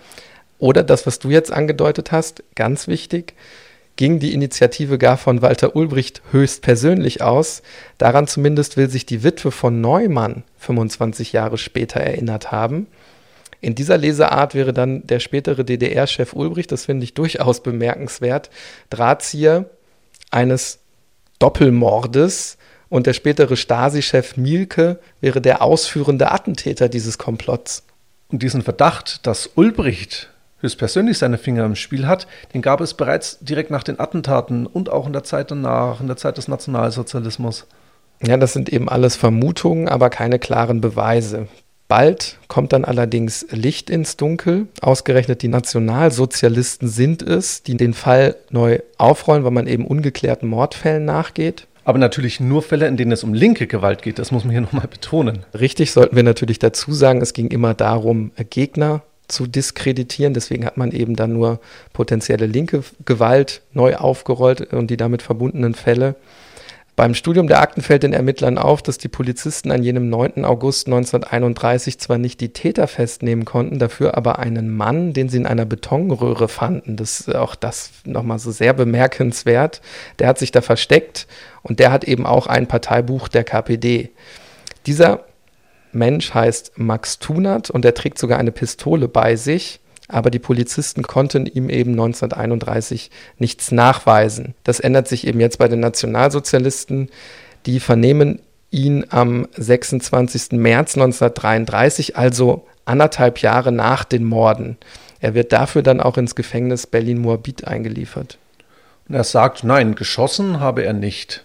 [0.59, 3.33] Oder das, was du jetzt angedeutet hast, ganz wichtig,
[3.97, 7.63] ging die Initiative gar von Walter Ulbricht höchst persönlich aus.
[7.97, 12.87] Daran zumindest will sich die Witwe von Neumann 25 Jahre später erinnert haben.
[13.63, 18.51] In dieser Leseart wäre dann der spätere DDR-Chef Ulbricht, das finde ich durchaus bemerkenswert,
[18.91, 19.71] Drahtzieher
[20.33, 20.81] eines
[21.39, 27.85] Doppelmordes und der spätere Stasi-Chef Mielke wäre der ausführende Attentäter dieses Komplotts.
[28.29, 33.39] Und diesen Verdacht, dass Ulbricht höchstpersönlich seine Finger im Spiel hat, den gab es bereits
[33.41, 37.67] direkt nach den Attentaten und auch in der Zeit danach, in der Zeit des Nationalsozialismus.
[38.23, 41.47] Ja, das sind eben alles Vermutungen, aber keine klaren Beweise.
[41.93, 44.67] Bald kommt dann allerdings Licht ins Dunkel.
[44.81, 51.05] Ausgerechnet die Nationalsozialisten sind es, die den Fall neu aufrollen, weil man eben ungeklärten Mordfällen
[51.05, 51.67] nachgeht.
[51.85, 54.19] Aber natürlich nur Fälle, in denen es um linke Gewalt geht.
[54.19, 55.41] Das muss man hier nochmal betonen.
[55.53, 60.33] Richtig sollten wir natürlich dazu sagen, es ging immer darum, Gegner zu diskreditieren.
[60.33, 61.61] Deswegen hat man eben dann nur
[61.93, 66.15] potenzielle linke Gewalt neu aufgerollt und die damit verbundenen Fälle.
[66.95, 70.45] Beim Studium der Akten fällt den Ermittlern auf, dass die Polizisten an jenem 9.
[70.45, 75.47] August 1931 zwar nicht die Täter festnehmen konnten, dafür aber einen Mann, den sie in
[75.47, 76.97] einer Betonröhre fanden.
[76.97, 79.81] Das ist auch das nochmal so sehr bemerkenswert.
[80.19, 81.27] Der hat sich da versteckt
[81.63, 84.11] und der hat eben auch ein Parteibuch der KPD.
[84.85, 85.25] Dieser
[85.93, 89.81] Mensch heißt Max Tunert und er trägt sogar eine Pistole bei sich.
[90.09, 94.55] Aber die Polizisten konnten ihm eben 1931 nichts nachweisen.
[94.65, 97.09] Das ändert sich eben jetzt bei den Nationalsozialisten.
[97.67, 100.53] Die vernehmen ihn am 26.
[100.53, 104.77] März 1933, also anderthalb Jahre nach den Morden.
[105.21, 108.39] Er wird dafür dann auch ins Gefängnis Berlin-Moabit eingeliefert.
[109.09, 111.45] Und er sagt, nein, geschossen habe er nicht.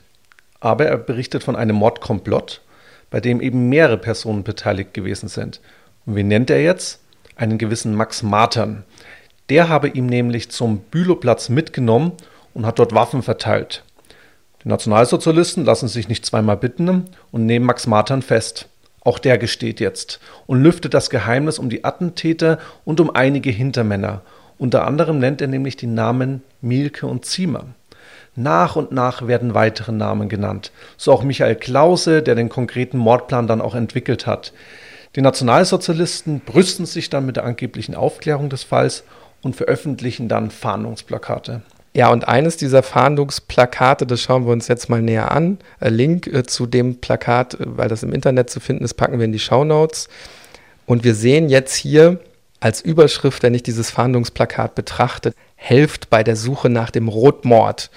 [0.59, 2.61] Aber er berichtet von einem Mordkomplott,
[3.11, 5.61] bei dem eben mehrere Personen beteiligt gewesen sind.
[6.05, 7.01] Und wen nennt er jetzt?
[7.37, 8.83] Einen gewissen Max Matern.
[9.49, 12.13] Der habe ihm nämlich zum Bülowplatz mitgenommen
[12.55, 13.83] und hat dort Waffen verteilt.
[14.63, 18.67] Die Nationalsozialisten lassen sich nicht zweimal bitten und nehmen Max Matern fest.
[19.01, 24.21] Auch der gesteht jetzt und lüftet das Geheimnis um die Attentäter und um einige Hintermänner.
[24.57, 27.65] Unter anderem nennt er nämlich die Namen Mielke und Ziemer.
[28.35, 30.71] Nach und nach werden weitere Namen genannt.
[30.97, 34.53] So auch Michael Klause, der den konkreten Mordplan dann auch entwickelt hat.
[35.17, 39.03] Die Nationalsozialisten brüsten sich dann mit der angeblichen Aufklärung des Falls
[39.41, 41.63] und veröffentlichen dann Fahndungsplakate.
[41.95, 45.57] Ja, und eines dieser Fahndungsplakate, das schauen wir uns jetzt mal näher an.
[45.79, 49.17] Ein Link äh, zu dem Plakat, äh, weil das im Internet zu finden ist, packen
[49.17, 50.07] wir in die Show Notes.
[50.85, 52.19] Und wir sehen jetzt hier
[52.59, 57.89] als Überschrift, wenn ich dieses Fahndungsplakat betrachte, helft bei der Suche nach dem Rotmord.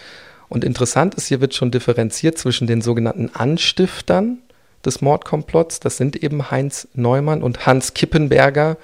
[0.48, 4.38] Und interessant ist, hier wird schon differenziert zwischen den sogenannten Anstiftern
[4.84, 8.76] des Mordkomplotts, das sind eben Heinz Neumann und Hans Kippenberger,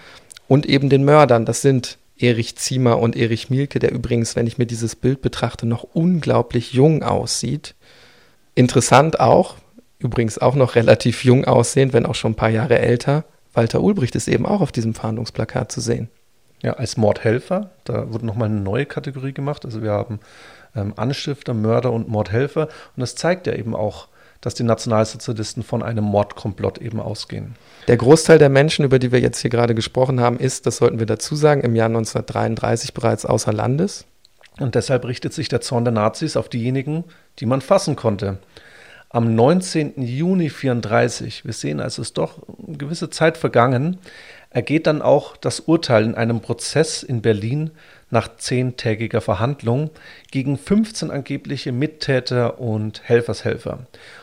[0.48, 4.58] und eben den Mördern, das sind Erich Ziemer und Erich Mielke, der übrigens, wenn ich
[4.58, 7.74] mir dieses Bild betrachte, noch unglaublich jung aussieht.
[8.54, 9.56] Interessant auch,
[9.98, 13.24] übrigens auch noch relativ jung aussehend, wenn auch schon ein paar Jahre älter,
[13.56, 16.08] Walter Ulbricht ist eben auch auf diesem Fahndungsplakat zu sehen.
[16.62, 19.64] Ja, als Mordhelfer, da wurde nochmal eine neue Kategorie gemacht.
[19.64, 20.20] Also wir haben
[20.74, 22.68] ähm, Anstifter, Mörder und Mordhelfer.
[22.96, 24.08] Und das zeigt ja eben auch,
[24.40, 27.54] dass die Nationalsozialisten von einem Mordkomplott eben ausgehen.
[27.88, 30.98] Der Großteil der Menschen, über die wir jetzt hier gerade gesprochen haben, ist, das sollten
[30.98, 34.04] wir dazu sagen, im Jahr 1933 bereits außer Landes.
[34.58, 37.04] Und deshalb richtet sich der Zorn der Nazis auf diejenigen,
[37.38, 38.38] die man fassen konnte.
[39.08, 40.02] Am 19.
[40.02, 43.98] Juni 1934, wir sehen also, es ist doch eine gewisse Zeit vergangen,
[44.56, 47.72] ergeht dann auch das Urteil in einem Prozess in Berlin
[48.08, 49.90] nach zehntägiger Verhandlung
[50.30, 53.80] gegen 15 angebliche Mittäter und Helfershelfer.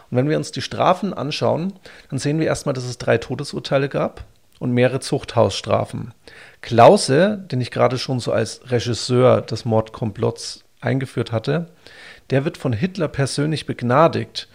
[0.10, 1.74] Und wenn wir uns die Strafen anschauen,
[2.10, 4.26] dann sehen wir erstmal, dass es drei Todesurteile gab
[4.58, 6.16] und mehrere Zuchthausstrafen.
[6.62, 11.70] Klause, den ich gerade schon so als Regisseur des Mordkomplotts eingeführt hatte,
[12.32, 14.48] der wird von Hitler persönlich begnadigt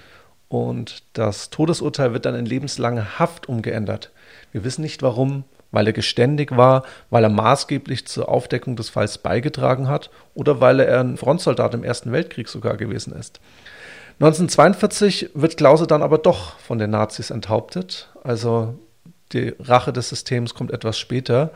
[0.48, 4.10] und das Todesurteil wird dann in lebenslange Haft umgeändert.
[4.50, 9.18] Wir wissen nicht warum, weil er geständig war, weil er maßgeblich zur Aufdeckung des Falls
[9.18, 13.40] beigetragen hat oder weil er ein Frontsoldat im Ersten Weltkrieg sogar gewesen ist.
[14.20, 18.08] 1942 wird Klause dann aber doch von den Nazis enthauptet.
[18.24, 18.74] Also
[19.32, 21.52] die Rache des Systems kommt etwas später,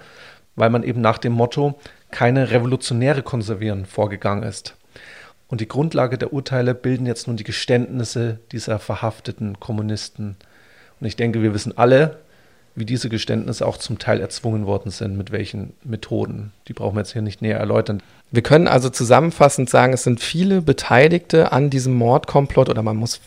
[0.54, 1.78] weil man eben nach dem Motto
[2.10, 4.76] keine revolutionäre konservieren vorgegangen ist.
[5.48, 10.36] Und die Grundlage der Urteile bilden jetzt nun die Geständnisse dieser verhafteten Kommunisten.
[11.00, 12.20] Und ich denke, wir wissen alle,
[12.74, 16.52] wie diese Geständnisse auch zum Teil erzwungen worden sind, mit welchen Methoden.
[16.68, 18.02] Die brauchen wir jetzt hier nicht näher erläutern.
[18.30, 23.20] Wir können also zusammenfassend sagen, es sind viele Beteiligte an diesem Mordkomplott oder man muss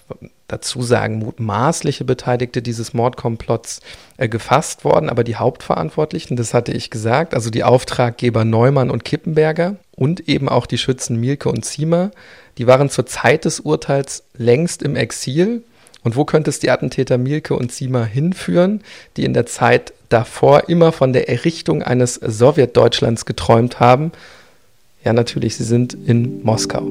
[0.47, 3.81] dazu sagen, mutmaßliche Beteiligte dieses Mordkomplotts
[4.17, 9.05] äh, gefasst worden, aber die Hauptverantwortlichen, das hatte ich gesagt, also die Auftraggeber Neumann und
[9.05, 12.11] Kippenberger und eben auch die Schützen Mielke und Ziemer,
[12.57, 15.63] die waren zur Zeit des Urteils längst im Exil
[16.05, 18.81] und wo könnte es die Attentäter Mielke und Sima hinführen,
[19.17, 24.11] die in der Zeit davor immer von der Errichtung eines Sowjetdeutschlands geträumt haben?
[25.03, 26.83] Ja, natürlich, sie sind in Moskau.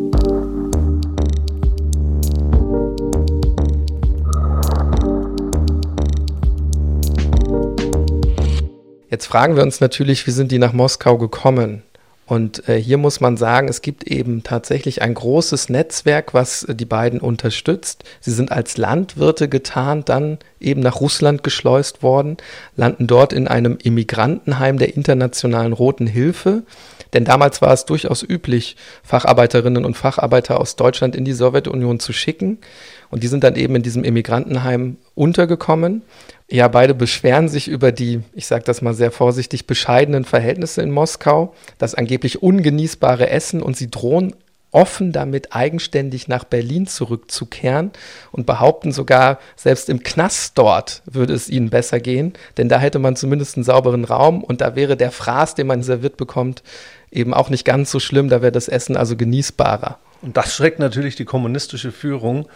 [9.11, 11.85] Jetzt fragen wir uns natürlich, wie sind die nach Moskau gekommen?
[12.27, 16.75] Und äh, hier muss man sagen, es gibt eben tatsächlich ein großes Netzwerk, was äh,
[16.75, 18.05] die beiden unterstützt.
[18.21, 22.39] Sie sind als Landwirte getarnt, dann eben nach Russland geschleust worden,
[22.77, 26.63] landen dort in einem Immigrantenheim der Internationalen Roten Hilfe.
[27.13, 32.13] Denn damals war es durchaus üblich, Facharbeiterinnen und Facharbeiter aus Deutschland in die Sowjetunion zu
[32.13, 32.59] schicken.
[33.15, 36.03] Und die sind dann eben in diesem Immigrantenheim untergekommen.
[36.51, 40.91] Ja, beide beschweren sich über die, ich sage das mal sehr vorsichtig, bescheidenen Verhältnisse in
[40.91, 44.35] Moskau, das angeblich ungenießbare Essen und sie drohen
[44.73, 47.93] offen damit, eigenständig nach Berlin zurückzukehren
[48.33, 52.99] und behaupten sogar, selbst im Knast dort würde es ihnen besser gehen, denn da hätte
[52.99, 56.65] man zumindest einen sauberen Raum und da wäre der Fraß, den man serviert bekommt,
[57.13, 60.01] eben auch nicht ganz so schlimm, da wäre das Essen also genießbarer.
[60.21, 62.49] Und das schreckt natürlich die kommunistische Führung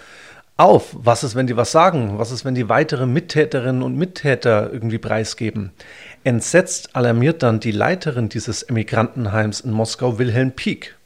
[0.59, 0.90] auf.
[0.92, 2.18] Was ist, wenn die was sagen?
[2.18, 5.71] Was ist, wenn die weitere Mittäterinnen und Mittäter irgendwie preisgeben?
[6.25, 10.97] Entsetzt alarmiert dann die Leiterin dieses Emigrantenheims in Moskau, Wilhelm Pieck.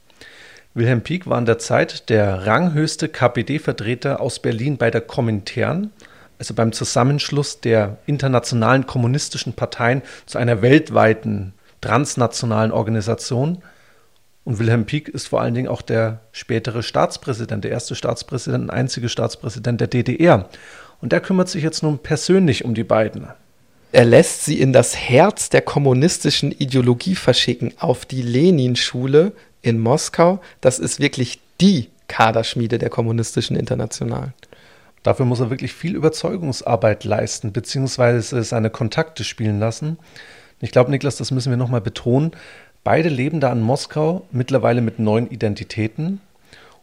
[0.75, 5.93] Wilhelm Pieck war in der Zeit der ranghöchste KPD-Vertreter aus Berlin bei der Komintern,
[6.39, 13.63] also beim Zusammenschluss der internationalen kommunistischen Parteien zu einer weltweiten transnationalen Organisation.
[14.45, 19.09] Und Wilhelm Pieck ist vor allen Dingen auch der spätere Staatspräsident, der erste Staatspräsident, einzige
[19.09, 20.49] Staatspräsident der DDR.
[21.01, 23.29] Und der kümmert sich jetzt nun persönlich um die beiden.
[23.93, 30.41] Er lässt sie in das Herz der kommunistischen Ideologie verschicken, auf die Lenin-Schule in Moskau.
[30.61, 34.33] Das ist wirklich die Kaderschmiede der kommunistischen Internationalen.
[35.03, 39.99] Dafür muss er wirklich viel Überzeugungsarbeit leisten, beziehungsweise seine Kontakte spielen lassen.
[40.61, 42.33] Ich glaube, Niklas, das müssen wir nochmal betonen.
[42.85, 46.21] Beide leben da in Moskau mittlerweile mit neuen Identitäten.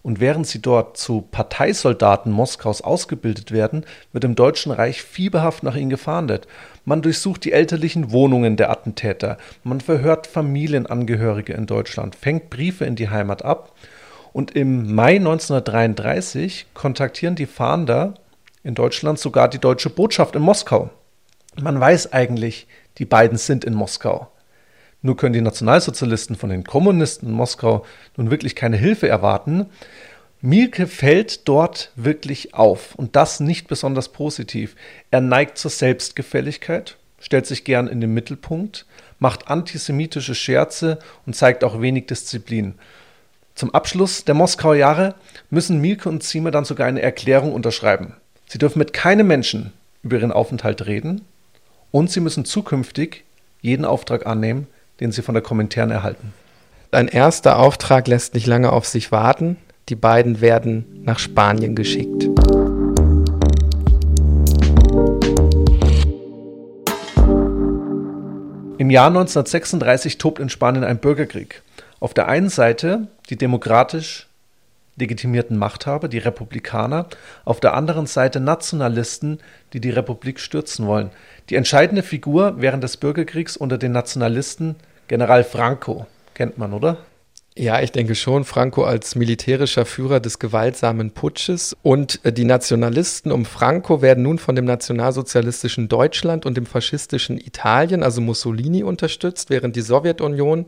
[0.01, 5.75] Und während sie dort zu Parteisoldaten Moskaus ausgebildet werden, wird im Deutschen Reich fieberhaft nach
[5.75, 6.47] ihnen gefahndet.
[6.85, 12.95] Man durchsucht die elterlichen Wohnungen der Attentäter, man verhört Familienangehörige in Deutschland, fängt Briefe in
[12.95, 13.73] die Heimat ab.
[14.31, 18.13] Und im Mai 1933 kontaktieren die Fahnder
[18.63, 20.91] in Deutschland sogar die deutsche Botschaft in Moskau.
[21.61, 22.67] Man weiß eigentlich,
[22.99, 24.29] die beiden sind in Moskau.
[25.01, 27.85] Nur können die Nationalsozialisten von den Kommunisten in Moskau
[28.17, 29.67] nun wirklich keine Hilfe erwarten.
[30.41, 34.75] Mielke fällt dort wirklich auf und das nicht besonders positiv.
[35.11, 38.85] Er neigt zur Selbstgefälligkeit, stellt sich gern in den Mittelpunkt,
[39.19, 42.75] macht antisemitische Scherze und zeigt auch wenig Disziplin.
[43.55, 45.15] Zum Abschluss der Moskauer Jahre
[45.49, 48.15] müssen Mielke und Ziemer dann sogar eine Erklärung unterschreiben.
[48.47, 51.25] Sie dürfen mit keinem Menschen über ihren Aufenthalt reden
[51.91, 53.25] und sie müssen zukünftig
[53.61, 54.67] jeden Auftrag annehmen,
[54.99, 56.33] den sie von der Kommentaren erhalten.
[56.91, 59.57] Ein erster Auftrag lässt nicht lange auf sich warten.
[59.89, 62.23] Die beiden werden nach Spanien geschickt.
[68.77, 71.61] Im Jahr 1936 tobt in Spanien ein Bürgerkrieg.
[71.99, 74.29] Auf der einen Seite die demokratisch
[74.99, 77.07] legitimierten Machthaber, die Republikaner,
[77.45, 79.39] auf der anderen Seite Nationalisten,
[79.73, 81.09] die die Republik stürzen wollen.
[81.49, 84.75] Die entscheidende Figur während des Bürgerkriegs unter den Nationalisten
[85.09, 86.97] General Franco kennt man, oder?
[87.57, 88.45] Ja, ich denke schon.
[88.45, 94.37] Franco als militärischer Führer des gewaltsamen Putsches und äh, die Nationalisten um Franco werden nun
[94.37, 100.67] von dem nationalsozialistischen Deutschland und dem faschistischen Italien, also Mussolini, unterstützt, während die Sowjetunion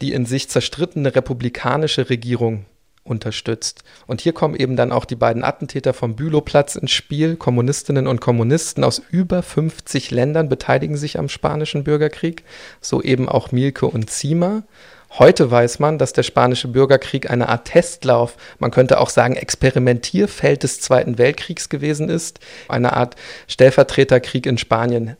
[0.00, 2.64] die in sich zerstrittene republikanische Regierung
[3.08, 3.82] unterstützt.
[4.06, 7.36] Und hier kommen eben dann auch die beiden Attentäter vom Bülowplatz ins Spiel.
[7.36, 12.44] Kommunistinnen und Kommunisten aus über 50 Ländern beteiligen sich am spanischen Bürgerkrieg,
[12.80, 14.62] so eben auch Mielke und Ziemer.
[15.10, 20.62] Heute weiß man, dass der spanische Bürgerkrieg eine Art Testlauf, man könnte auch sagen Experimentierfeld
[20.62, 23.16] des Zweiten Weltkriegs gewesen ist, eine Art
[23.46, 25.16] Stellvertreterkrieg in Spanien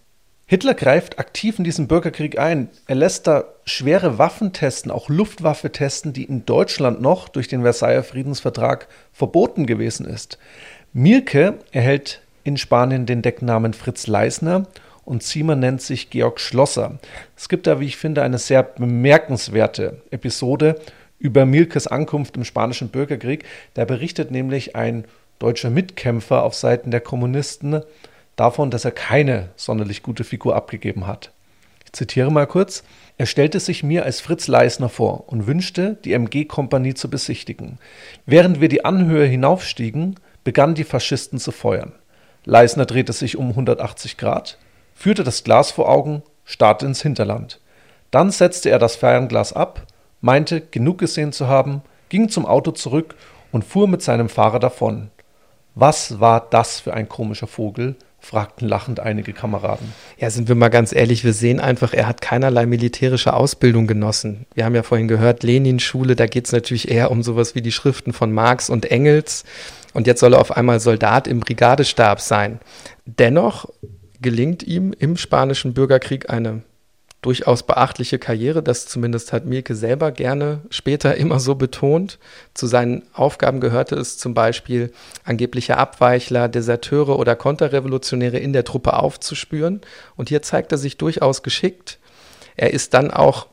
[0.50, 2.70] Hitler greift aktiv in diesen Bürgerkrieg ein.
[2.86, 7.60] Er lässt da schwere Waffen testen, auch Luftwaffe testen, die in Deutschland noch durch den
[7.60, 10.38] Versailler Friedensvertrag verboten gewesen ist.
[10.94, 14.66] Mielke erhält in Spanien den Decknamen Fritz Leisner
[15.04, 16.98] und Ziemer nennt sich Georg Schlosser.
[17.36, 20.80] Es gibt da, wie ich finde, eine sehr bemerkenswerte Episode
[21.18, 23.44] über Mielkes Ankunft im spanischen Bürgerkrieg.
[23.74, 25.04] Da berichtet nämlich ein
[25.38, 27.82] deutscher Mitkämpfer auf Seiten der Kommunisten
[28.38, 31.32] davon, dass er keine sonderlich gute Figur abgegeben hat.
[31.84, 32.84] Ich zitiere mal kurz.
[33.16, 37.78] Er stellte sich mir als Fritz Leisner vor und wünschte, die MG-Kompanie zu besichtigen.
[38.26, 41.92] Während wir die Anhöhe hinaufstiegen, begannen die Faschisten zu feuern.
[42.44, 44.58] Leisner drehte sich um 180 Grad,
[44.94, 47.60] führte das Glas vor Augen, starrte ins Hinterland.
[48.10, 49.86] Dann setzte er das Fernglas ab,
[50.20, 53.14] meinte, genug gesehen zu haben, ging zum Auto zurück
[53.52, 55.10] und fuhr mit seinem Fahrer davon.
[55.74, 57.96] Was war das für ein komischer Vogel?
[58.20, 59.92] Fragten lachend einige Kameraden.
[60.18, 64.46] Ja, sind wir mal ganz ehrlich, wir sehen einfach, er hat keinerlei militärische Ausbildung genossen.
[64.54, 67.72] Wir haben ja vorhin gehört, Lenin-Schule, da geht es natürlich eher um sowas wie die
[67.72, 69.44] Schriften von Marx und Engels.
[69.94, 72.60] Und jetzt soll er auf einmal Soldat im Brigadestab sein.
[73.06, 73.66] Dennoch
[74.20, 76.62] gelingt ihm im spanischen Bürgerkrieg eine
[77.22, 78.62] durchaus beachtliche Karriere.
[78.62, 82.18] Das zumindest hat Mielke selber gerne später immer so betont.
[82.54, 84.92] Zu seinen Aufgaben gehörte es zum Beispiel,
[85.24, 89.80] angebliche Abweichler, Deserteure oder Konterrevolutionäre in der Truppe aufzuspüren.
[90.16, 91.98] Und hier zeigt er sich durchaus geschickt.
[92.56, 93.46] Er ist dann auch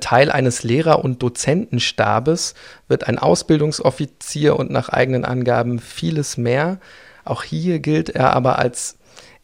[0.00, 2.54] Teil eines Lehrer- und Dozentenstabes,
[2.88, 6.80] wird ein Ausbildungsoffizier und nach eigenen Angaben vieles mehr.
[7.24, 8.98] Auch hier gilt er aber als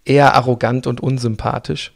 [0.05, 1.93] eher arrogant und unsympathisch.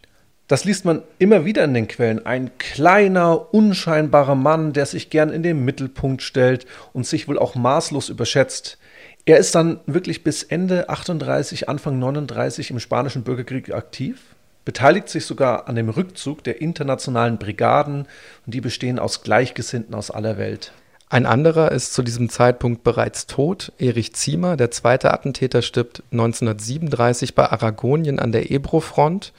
[0.48, 2.24] Das liest man immer wieder in den Quellen.
[2.24, 7.54] Ein kleiner, unscheinbarer Mann, der sich gern in den Mittelpunkt stellt und sich wohl auch
[7.54, 8.78] maßlos überschätzt.
[9.26, 14.22] Er ist dann wirklich bis Ende 38, Anfang 39 im Spanischen Bürgerkrieg aktiv,
[14.64, 18.06] beteiligt sich sogar an dem Rückzug der internationalen Brigaden
[18.46, 20.72] und die bestehen aus Gleichgesinnten aus aller Welt.
[21.10, 23.72] Ein anderer ist zu diesem Zeitpunkt bereits tot.
[23.78, 29.32] Erich Ziemer, der zweite Attentäter, stirbt 1937 bei Aragonien an der Ebro-Front.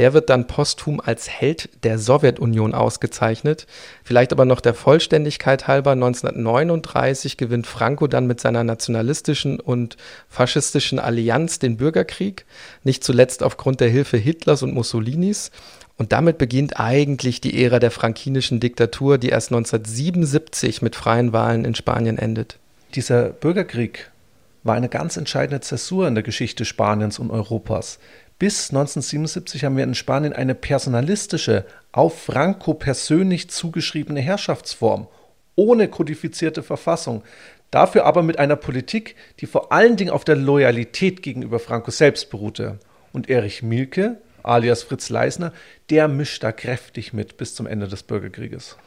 [0.00, 3.66] Der wird dann posthum als Held der Sowjetunion ausgezeichnet.
[4.02, 9.98] Vielleicht aber noch der Vollständigkeit halber, 1939 gewinnt Franco dann mit seiner nationalistischen und
[10.30, 12.46] faschistischen Allianz den Bürgerkrieg,
[12.82, 15.50] nicht zuletzt aufgrund der Hilfe Hitlers und Mussolinis.
[15.98, 21.66] Und damit beginnt eigentlich die Ära der frankinischen Diktatur, die erst 1977 mit freien Wahlen
[21.66, 22.56] in Spanien endet.
[22.94, 24.10] Dieser Bürgerkrieg
[24.62, 27.98] war eine ganz entscheidende Zäsur in der Geschichte Spaniens und Europas.
[28.40, 35.08] Bis 1977 haben wir in Spanien eine personalistische, auf Franco persönlich zugeschriebene Herrschaftsform,
[35.56, 37.22] ohne kodifizierte Verfassung,
[37.70, 42.30] dafür aber mit einer Politik, die vor allen Dingen auf der Loyalität gegenüber Franco selbst
[42.30, 42.78] beruhte.
[43.12, 45.52] Und Erich Mielke, alias Fritz Leisner,
[45.90, 48.78] der mischt da kräftig mit bis zum Ende des Bürgerkrieges.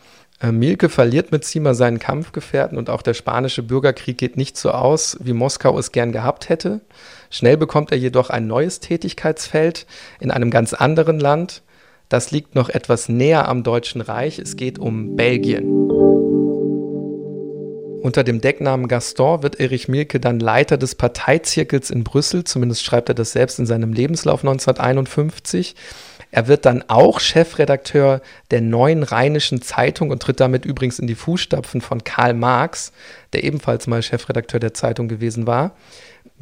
[0.44, 4.72] Äh, Mielke verliert mit Zima seinen Kampfgefährten und auch der spanische Bürgerkrieg geht nicht so
[4.72, 6.82] aus, wie Moskau es gern gehabt hätte.
[7.34, 9.88] Schnell bekommt er jedoch ein neues Tätigkeitsfeld
[10.20, 11.64] in einem ganz anderen Land.
[12.08, 14.38] Das liegt noch etwas näher am Deutschen Reich.
[14.38, 15.66] Es geht um Belgien.
[18.04, 23.10] Unter dem Decknamen Gaston wird Erich Mielke dann Leiter des Parteizirkels in Brüssel, zumindest schreibt
[23.10, 25.76] er das selbst in seinem Lebenslauf 1951.
[26.30, 28.22] Er wird dann auch Chefredakteur
[28.52, 32.92] der Neuen Rheinischen Zeitung und tritt damit übrigens in die Fußstapfen von Karl Marx,
[33.34, 35.72] der ebenfalls mal Chefredakteur der Zeitung gewesen war.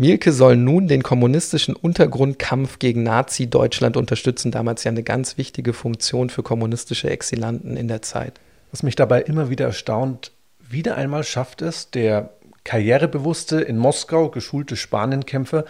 [0.02, 6.32] Mielke soll nun den kommunistischen Untergrundkampf gegen Nazi-Deutschland unterstützen, damals ja eine ganz wichtige Funktion
[6.32, 8.42] für kommunistische Exilanten in der Zeit.
[8.72, 12.34] Was mich dabei immer wieder erstaunt, wieder einmal schafft es der
[12.64, 15.66] karrierebewusste, in Moskau geschulte Spanienkämpfer,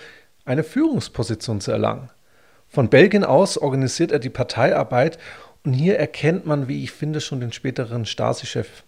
[0.46, 2.10] eine Führungsposition zu erlangen.
[2.70, 5.20] Von Belgien aus organisiert er die Parteiarbeit
[5.66, 8.84] und hier erkennt man, wie ich finde, schon den späteren Stasi-Chef.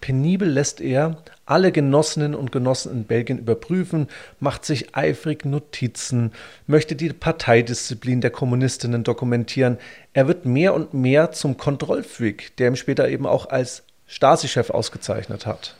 [0.00, 6.32] Penibel lässt er alle Genossinnen und Genossen in Belgien überprüfen, macht sich eifrig Notizen,
[6.66, 9.78] möchte die Parteidisziplin der Kommunistinnen dokumentieren.
[10.12, 15.46] Er wird mehr und mehr zum Kontrollfreak, der ihm später eben auch als Stasi-Chef ausgezeichnet
[15.46, 15.76] hat.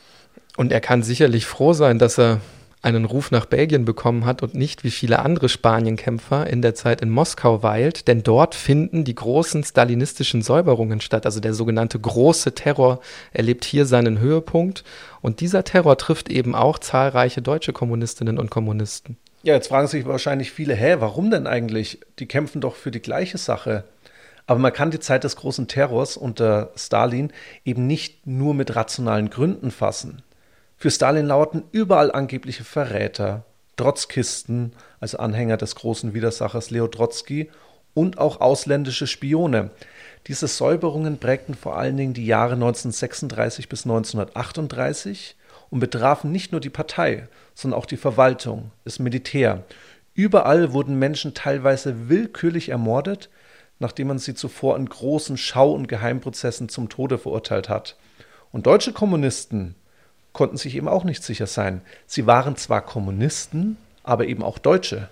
[0.57, 2.41] Und er kann sicherlich froh sein, dass er
[2.81, 7.01] einen Ruf nach Belgien bekommen hat und nicht wie viele andere Spanienkämpfer in der Zeit
[7.01, 11.25] in Moskau weilt, denn dort finden die großen stalinistischen Säuberungen statt.
[11.25, 12.99] Also der sogenannte große Terror
[13.33, 14.83] erlebt hier seinen Höhepunkt
[15.21, 19.17] und dieser Terror trifft eben auch zahlreiche deutsche Kommunistinnen und Kommunisten.
[19.43, 21.99] Ja, jetzt fragen sich wahrscheinlich viele, hä, warum denn eigentlich?
[22.19, 23.83] Die kämpfen doch für die gleiche Sache.
[24.47, 27.31] Aber man kann die Zeit des großen Terrors unter Stalin
[27.63, 30.23] eben nicht nur mit rationalen Gründen fassen.
[30.81, 33.45] Für Stalin lauerten überall angebliche Verräter,
[33.77, 37.51] Trotzkisten, also Anhänger des großen Widersachers Leo Trotzki,
[37.93, 39.69] und auch ausländische Spione.
[40.25, 45.35] Diese Säuberungen prägten vor allen Dingen die Jahre 1936 bis 1938
[45.69, 49.63] und betrafen nicht nur die Partei, sondern auch die Verwaltung, das Militär.
[50.15, 53.29] Überall wurden Menschen teilweise willkürlich ermordet,
[53.77, 57.97] nachdem man sie zuvor in großen Schau- und Geheimprozessen zum Tode verurteilt hat.
[58.51, 59.75] Und deutsche Kommunisten
[60.33, 61.81] konnten sich eben auch nicht sicher sein.
[62.07, 65.09] Sie waren zwar Kommunisten, aber eben auch Deutsche.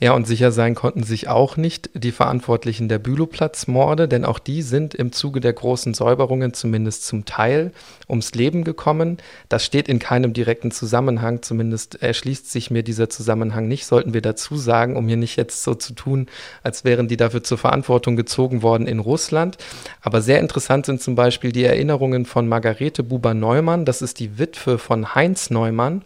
[0.00, 4.62] Ja, und sicher sein konnten sich auch nicht die Verantwortlichen der Bülowplatz-Morde, denn auch die
[4.62, 7.72] sind im Zuge der großen Säuberungen zumindest zum Teil
[8.08, 9.18] ums Leben gekommen.
[9.48, 14.22] Das steht in keinem direkten Zusammenhang, zumindest erschließt sich mir dieser Zusammenhang nicht, sollten wir
[14.22, 16.28] dazu sagen, um hier nicht jetzt so zu tun,
[16.62, 19.58] als wären die dafür zur Verantwortung gezogen worden in Russland.
[20.00, 24.78] Aber sehr interessant sind zum Beispiel die Erinnerungen von Margarete Buber-Neumann, das ist die Witwe
[24.78, 26.02] von Heinz Neumann.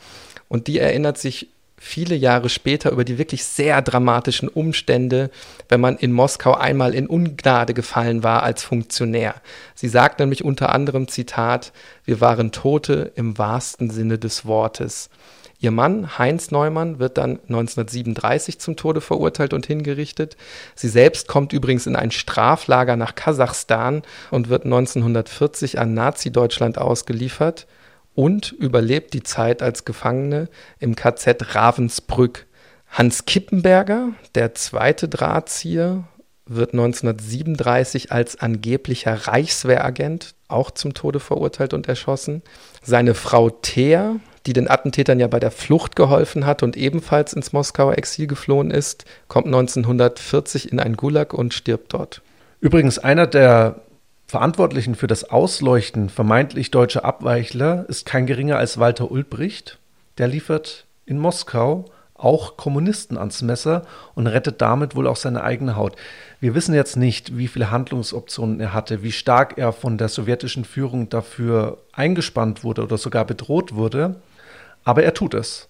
[0.48, 1.48] Und die erinnert sich
[1.82, 5.30] viele Jahre später über die wirklich sehr dramatischen Umstände,
[5.68, 9.34] wenn man in Moskau einmal in Ungnade gefallen war als Funktionär.
[9.74, 11.72] Sie sagt nämlich unter anderem Zitat,
[12.04, 15.10] wir waren Tote im wahrsten Sinne des Wortes.
[15.58, 20.36] Ihr Mann, Heinz Neumann, wird dann 1937 zum Tode verurteilt und hingerichtet.
[20.76, 27.66] Sie selbst kommt übrigens in ein Straflager nach Kasachstan und wird 1940 an Nazi-Deutschland ausgeliefert
[28.14, 30.48] und überlebt die Zeit als Gefangene
[30.78, 32.46] im KZ Ravensbrück.
[32.88, 36.04] Hans Kippenberger, der zweite Drahtzieher,
[36.46, 42.42] wird 1937 als angeblicher Reichswehragent auch zum Tode verurteilt und erschossen.
[42.82, 47.52] Seine Frau Thea, die den Attentätern ja bei der Flucht geholfen hat und ebenfalls ins
[47.52, 52.22] Moskauer Exil geflohen ist, kommt 1940 in ein Gulag und stirbt dort.
[52.60, 53.80] Übrigens einer der
[54.32, 59.78] Verantwortlichen für das Ausleuchten vermeintlich deutscher Abweichler ist kein geringer als Walter Ulbricht.
[60.16, 63.82] Der liefert in Moskau auch Kommunisten ans Messer
[64.14, 65.96] und rettet damit wohl auch seine eigene Haut.
[66.40, 70.64] Wir wissen jetzt nicht, wie viele Handlungsoptionen er hatte, wie stark er von der sowjetischen
[70.64, 74.22] Führung dafür eingespannt wurde oder sogar bedroht wurde,
[74.82, 75.68] aber er tut es.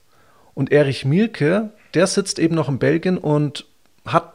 [0.55, 3.67] Und Erich Mielke, der sitzt eben noch in Belgien und
[4.07, 4.35] hat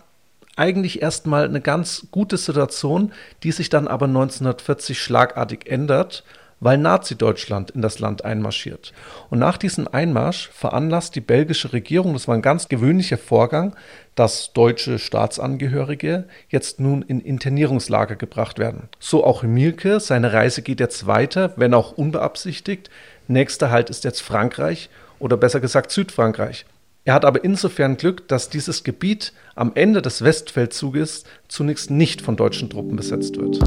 [0.57, 6.23] eigentlich erstmal eine ganz gute Situation, die sich dann aber 1940 schlagartig ändert,
[6.59, 8.93] weil Nazi-Deutschland in das Land einmarschiert.
[9.29, 13.75] Und nach diesem Einmarsch veranlasst die belgische Regierung, das war ein ganz gewöhnlicher Vorgang,
[14.15, 18.89] dass deutsche Staatsangehörige jetzt nun in Internierungslager gebracht werden.
[18.99, 22.89] So auch Mielke, seine Reise geht jetzt weiter, wenn auch unbeabsichtigt.
[23.27, 24.89] Nächster Halt ist jetzt Frankreich
[25.19, 26.65] oder besser gesagt Südfrankreich.
[27.07, 32.35] Er hat aber insofern Glück, dass dieses Gebiet am Ende des Westfeldzuges zunächst nicht von
[32.35, 33.59] deutschen Truppen besetzt wird.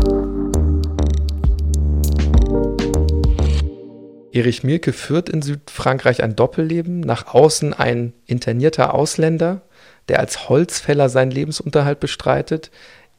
[4.31, 9.63] Erich Mielke führt in Südfrankreich ein Doppelleben, nach außen ein internierter Ausländer,
[10.11, 12.71] der als Holzfäller seinen Lebensunterhalt bestreitet.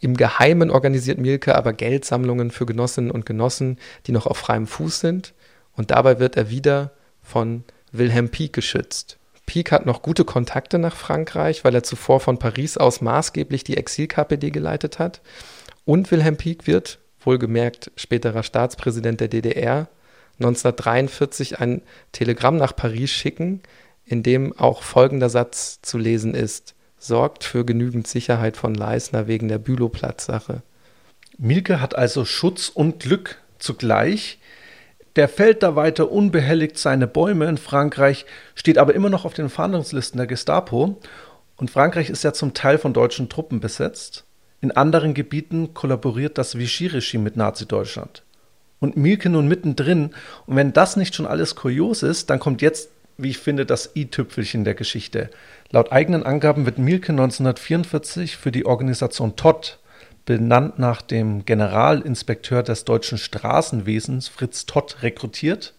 [0.01, 4.99] Im Geheimen organisiert Mielke aber Geldsammlungen für Genossinnen und Genossen, die noch auf freiem Fuß
[4.99, 5.33] sind.
[5.75, 6.91] Und dabei wird er wieder
[7.23, 9.17] von Wilhelm Pieck geschützt.
[9.45, 13.77] Pieck hat noch gute Kontakte nach Frankreich, weil er zuvor von Paris aus maßgeblich die
[13.77, 15.21] Exil-KPD geleitet hat.
[15.85, 19.87] Und Wilhelm Pieck wird, wohlgemerkt späterer Staatspräsident der DDR,
[20.39, 21.81] 1943 ein
[22.11, 23.61] Telegramm nach Paris schicken,
[24.05, 29.47] in dem auch folgender Satz zu lesen ist: Sorgt für genügend Sicherheit von Leisner wegen
[29.47, 30.63] der Bülowplatz-Sache.
[31.37, 34.39] Mielke hat also Schutz und Glück zugleich.
[35.15, 39.49] Der fällt da weiter unbehelligt seine Bäume in Frankreich, steht aber immer noch auf den
[39.49, 40.97] Fahndungslisten der Gestapo.
[41.57, 44.23] Und Frankreich ist ja zum Teil von deutschen Truppen besetzt.
[44.61, 48.23] In anderen Gebieten kollaboriert das Vichy-Regime mit Nazi-Deutschland.
[48.79, 50.11] Und Mielke nun mittendrin.
[50.45, 53.91] Und wenn das nicht schon alles kurios ist, dann kommt jetzt, wie ich finde, das
[53.95, 55.29] i-Tüpfelchen der Geschichte.
[55.71, 59.77] Laut eigenen Angaben wird Mielke 1944 für die Organisation Todd
[60.25, 65.73] benannt nach dem Generalinspekteur des deutschen Straßenwesens Fritz Todd rekrutiert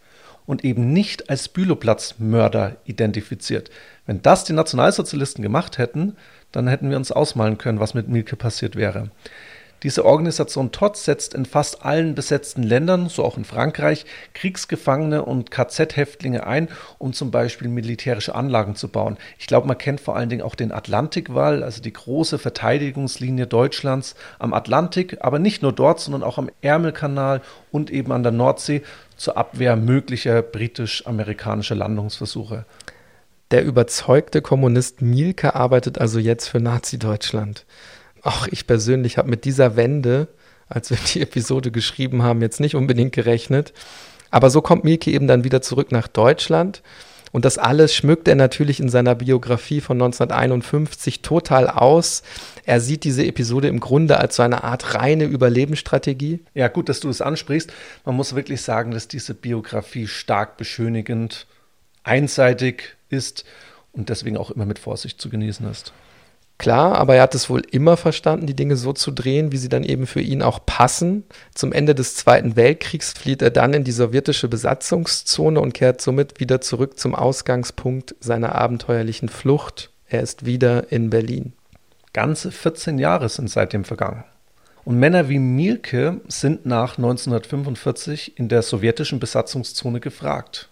[0.47, 3.71] und eben nicht als Bülowplatzmörder identifiziert.
[4.07, 6.17] Wenn das die Nationalsozialisten gemacht hätten,
[6.51, 9.11] dann hätten wir uns ausmalen können, was mit Mielke passiert wäre.
[9.83, 15.51] Diese Organisation TOT setzt in fast allen besetzten Ländern, so auch in Frankreich, Kriegsgefangene und
[15.51, 16.69] KZ-Häftlinge ein,
[16.99, 19.17] um zum Beispiel militärische Anlagen zu bauen.
[19.39, 24.15] Ich glaube, man kennt vor allen Dingen auch den Atlantikwall, also die große Verteidigungslinie Deutschlands
[24.39, 27.41] am Atlantik, aber nicht nur dort, sondern auch am Ärmelkanal
[27.73, 28.83] und eben an der Nordsee
[29.17, 32.67] zur Abwehr möglicher britisch-amerikanischer Landungsversuche.
[33.51, 37.67] Der überzeugte Kommunist Mielke arbeitet also jetzt für Nazi-Deutschland.
[38.23, 40.29] Auch ich persönlich habe mit dieser Wende,
[40.69, 43.73] als wir die Episode geschrieben haben, jetzt nicht unbedingt gerechnet.
[44.31, 46.83] Aber so kommt Mielke eben dann wieder zurück nach Deutschland.
[47.33, 52.23] Und das alles schmückt er natürlich in seiner Biografie von 1951 total aus.
[52.67, 56.41] Er sieht diese Episode im Grunde als so eine Art reine Überlebensstrategie.
[56.53, 57.73] Ja, gut, dass du es ansprichst.
[58.05, 61.47] Man muss wirklich sagen, dass diese Biografie stark beschönigend,
[62.05, 63.45] einseitig ist
[63.93, 65.95] und deswegen auch immer mit Vorsicht zu genießen ist.
[66.63, 69.69] Klar, aber er hat es wohl immer verstanden, die Dinge so zu drehen, wie sie
[69.69, 71.25] dann eben für ihn auch passen.
[71.57, 76.39] Zum Ende des Zweiten Weltkriegs flieht er dann in die sowjetische Besatzungszone und kehrt somit
[76.39, 79.91] wieder zurück zum Ausgangspunkt seiner abenteuerlichen Flucht.
[80.07, 81.53] Er ist wieder in Berlin.
[82.13, 84.23] Ganze 14 Jahre sind seitdem vergangen.
[84.85, 90.69] Und Männer wie Mielke sind nach 1945 in der sowjetischen Besatzungszone gefragt.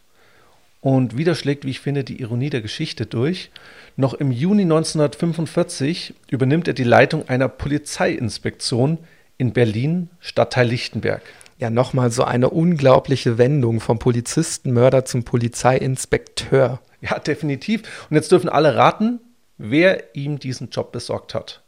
[0.80, 3.50] Und wieder schlägt, wie ich finde, die Ironie der Geschichte durch.
[3.96, 8.98] Noch im Juni 1945 übernimmt er die Leitung einer Polizeiinspektion
[9.36, 11.22] in Berlin, Stadtteil Lichtenberg.
[11.58, 16.80] Ja, nochmal so eine unglaubliche Wendung vom Polizistenmörder zum Polizeiinspekteur.
[17.02, 18.06] Ja, definitiv.
[18.08, 19.20] Und jetzt dürfen alle raten,
[19.58, 21.62] wer ihm diesen Job besorgt hat.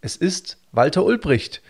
[0.00, 1.62] Es ist Walter Ulbricht,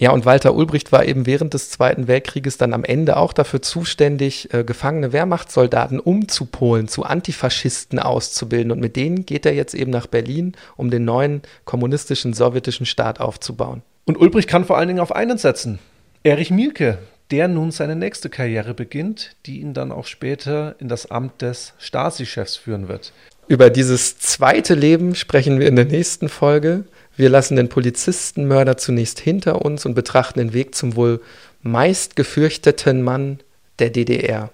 [0.00, 3.60] ja, und Walter Ulbricht war eben während des Zweiten Weltkrieges dann am Ende auch dafür
[3.60, 8.72] zuständig, äh, gefangene Wehrmachtssoldaten umzupolen, zu Antifaschisten auszubilden.
[8.72, 13.20] Und mit denen geht er jetzt eben nach Berlin, um den neuen kommunistischen sowjetischen Staat
[13.20, 13.82] aufzubauen.
[14.06, 15.78] Und Ulbricht kann vor allen Dingen auf einen setzen.
[16.22, 16.96] Erich Mielke,
[17.30, 21.74] der nun seine nächste Karriere beginnt, die ihn dann auch später in das Amt des
[21.76, 23.12] Stasi-Chefs führen wird.
[23.48, 26.84] Über dieses zweite Leben sprechen wir in der nächsten Folge.
[27.20, 31.20] Wir lassen den Polizistenmörder zunächst hinter uns und betrachten den Weg zum wohl
[31.60, 33.40] meist gefürchteten Mann
[33.78, 34.48] der DDR.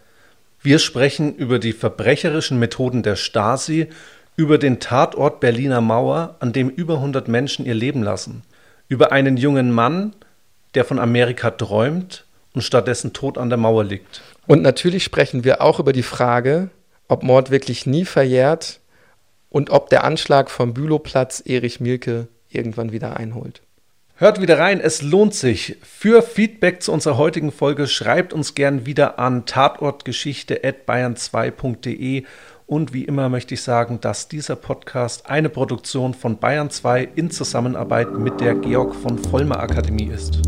[0.63, 3.87] Wir sprechen über die verbrecherischen Methoden der Stasi,
[4.35, 8.43] über den Tatort Berliner Mauer, an dem über 100 Menschen ihr Leben lassen,
[8.89, 10.17] über einen jungen Mann,
[10.75, 14.23] der von Amerika träumt und stattdessen tot an der Mauer liegt.
[14.49, 16.71] Und natürlich sprechen wir auch über die Frage,
[17.07, 18.81] ob Mord wirklich nie verjährt
[19.51, 22.27] und ob der Anschlag vom Bülowplatz Erich Mielke
[22.57, 23.63] irgendwann wieder einholt.
[24.19, 25.77] Hört wieder rein, es lohnt sich.
[25.83, 32.25] Für Feedback zu unserer heutigen Folge schreibt uns gern wieder an tatortgeschichte.bayern2.de
[32.65, 37.31] und wie immer möchte ich sagen, dass dieser Podcast eine Produktion von Bayern 2 in
[37.31, 40.41] Zusammenarbeit mit der Georg von Vollmer Akademie ist.